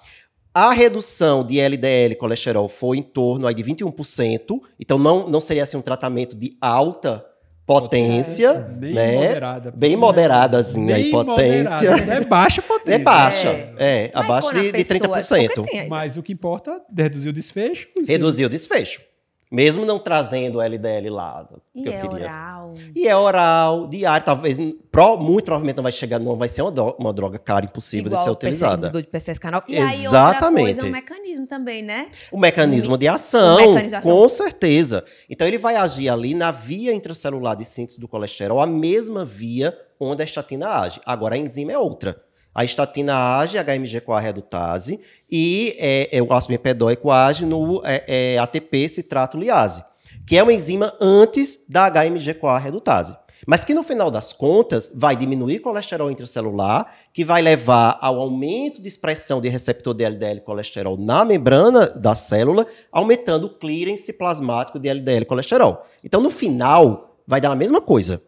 [0.54, 5.62] A redução de LDL colesterol foi em torno aí, de 21%, então não, não seria
[5.62, 7.24] assim, um tratamento de alta
[7.66, 9.16] potência, bem né?
[9.16, 11.90] Moderada, bem moderadazinha bem potência.
[11.90, 12.94] Moderada, é baixa potência.
[12.94, 15.88] É baixa, é, é abaixo de, de 30%.
[15.88, 17.88] Mas o que importa é reduzir o desfecho.
[18.06, 19.11] Reduzir o desfecho.
[19.52, 21.46] Mesmo não trazendo o LDL lá.
[21.74, 22.10] E é queria.
[22.10, 22.74] oral.
[22.96, 24.56] E é oral, diário, talvez,
[24.90, 28.06] pro, muito provavelmente não vai chegar, não vai ser uma, droga, uma droga cara, impossível
[28.06, 28.88] Igual de ser utilizada.
[28.88, 29.64] De PCSK9.
[29.68, 29.90] E Exatamente.
[29.90, 32.08] aí outra coisa, o mecanismo também, né?
[32.32, 35.04] O mecanismo de ação, mecanismo de ação, com certeza.
[35.28, 39.78] Então ele vai agir ali na via intracelular de síntese do colesterol, a mesma via
[40.00, 40.98] onde a estatina age.
[41.04, 42.16] Agora a enzima é outra.
[42.54, 45.00] A estatina age HMG-CoA redutase
[45.30, 49.82] e é, é, o ácido bempedóico age no é, é ATP citrato liase,
[50.26, 53.16] que é uma enzima antes da HMG-CoA redutase.
[53.46, 58.80] Mas que no final das contas vai diminuir colesterol intracelular, que vai levar ao aumento
[58.80, 64.78] de expressão de receptor de LDL colesterol na membrana da célula, aumentando o clearance plasmático
[64.78, 65.84] de LDL colesterol.
[66.04, 68.22] Então, no final, vai dar a mesma coisa.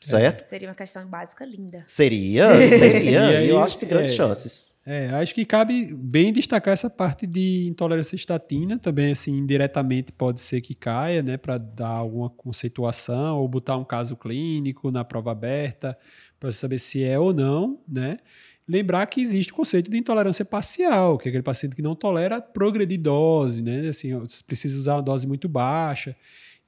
[0.00, 0.46] Certo?
[0.46, 1.84] Seria uma questão básica linda.
[1.86, 3.26] Seria, seria.
[3.26, 4.70] aí, eu acho que grandes é, chances.
[4.84, 10.10] É, acho que cabe bem destacar essa parte de intolerância à estatina, também assim, indiretamente
[10.10, 15.04] pode ser que caia, né, para dar alguma conceituação ou botar um caso clínico na
[15.04, 15.96] prova aberta
[16.40, 18.18] para saber se é ou não, né?
[18.66, 22.40] Lembrar que existe o conceito de intolerância parcial, que é aquele paciente que não tolera
[22.40, 23.88] progredir dose, né?
[23.88, 24.10] Assim,
[24.46, 26.16] precisa usar uma dose muito baixa.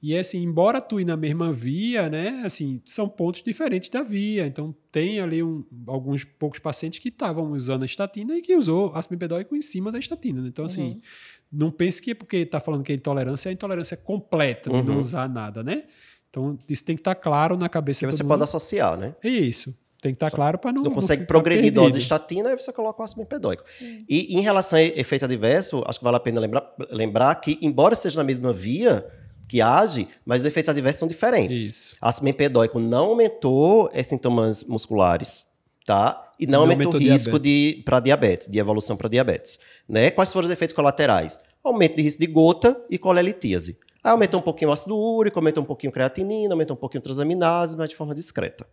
[0.03, 4.45] E assim, embora atue na mesma via, né, assim, são pontos diferentes da via.
[4.45, 8.91] Então, tem ali um, alguns poucos pacientes que estavam usando a estatina e que usou
[8.93, 9.17] ácido
[9.53, 10.41] em cima da estatina.
[10.41, 10.49] Né?
[10.49, 11.01] Então, assim, uhum.
[11.49, 14.83] não pense que é porque está falando que é intolerância, é intolerância completa de uhum.
[14.83, 15.85] não usar nada, né?
[16.29, 19.15] Então, isso tem que estar tá claro na cabeça Que você pode associar, né?
[19.23, 19.73] Isso.
[20.01, 20.81] Tem que estar tá claro para não.
[20.81, 21.81] Você não consegue não progredir perdido.
[21.81, 23.63] dose de estatina, aí você coloca o ácido bempedóico.
[24.09, 27.95] E em relação a efeito adverso, acho que vale a pena lembrar, lembrar que, embora
[27.95, 29.09] seja na mesma via,
[29.47, 31.61] que age, mas os efeitos adversos são diferentes.
[31.61, 31.95] Isso.
[32.01, 35.47] Ácido bempedóico não aumentou é, sintomas musculares,
[35.85, 36.31] tá?
[36.39, 37.77] E não, não aumentou, aumentou o risco diabetes.
[37.77, 40.11] de para diabetes, de evolução para diabetes, né?
[40.11, 41.39] Quais foram os efeitos colaterais?
[41.63, 43.79] Aumento de risco de gota e colelitíase.
[44.03, 46.99] Aí aumentou um pouquinho o ácido úrico, aumentou um pouquinho a creatinina, aumentou um pouquinho
[46.99, 48.67] a transaminase, mas de forma discreta.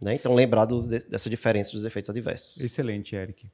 [0.00, 0.14] Né?
[0.14, 2.60] Então, lembrar dos, dessa diferença dos efeitos adversos.
[2.60, 3.46] Excelente, Eric.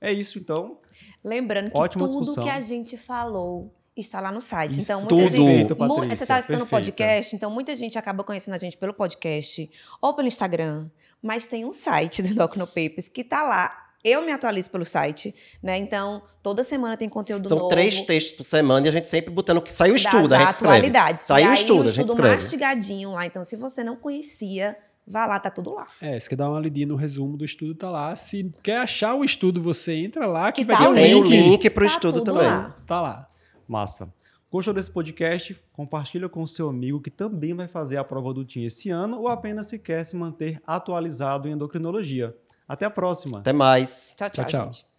[0.00, 0.78] É isso, então.
[1.22, 2.42] Lembrando que Ótima tudo discussão.
[2.42, 4.72] que a gente falou está lá no site.
[4.72, 5.28] Isso então, muita tudo.
[5.28, 5.44] gente.
[5.44, 8.94] Perfeito, Patrícia, você está escutando o podcast, então muita gente acaba conhecendo a gente pelo
[8.94, 9.70] podcast
[10.00, 10.88] ou pelo Instagram.
[11.20, 13.78] Mas tem um site do Doc No Papers que está lá.
[14.04, 15.32] Eu me atualizo pelo site,
[15.62, 15.76] né?
[15.76, 17.70] Então, toda semana tem conteúdo São novo.
[17.70, 20.50] São três textos por semana e a gente sempre botando que saiu estudo, a gente
[20.50, 20.92] escreve.
[21.20, 22.36] Saiu o estudo, a gente escreve.
[22.36, 23.26] mastigadinho lá.
[23.26, 25.86] Então, se você não conhecia, Vá lá, tá tudo lá.
[26.00, 28.14] É, se quer dar uma lidinha no resumo do estudo, tá lá.
[28.14, 31.28] Se quer achar o estudo, você entra lá que, que vai tá ter o link.
[31.28, 32.46] Tem o link pro tá estudo também.
[32.46, 32.76] Lá.
[32.86, 33.28] Tá lá.
[33.72, 34.12] Massa.
[34.50, 35.58] Gostou desse podcast?
[35.72, 39.18] Compartilha com o seu amigo que também vai fazer a prova do TIM esse ano
[39.18, 42.36] ou apenas se quer se manter atualizado em endocrinologia.
[42.68, 43.38] Até a próxima.
[43.38, 44.14] Até mais.
[44.18, 44.44] tchau, tchau.
[44.44, 44.91] tchau, tchau.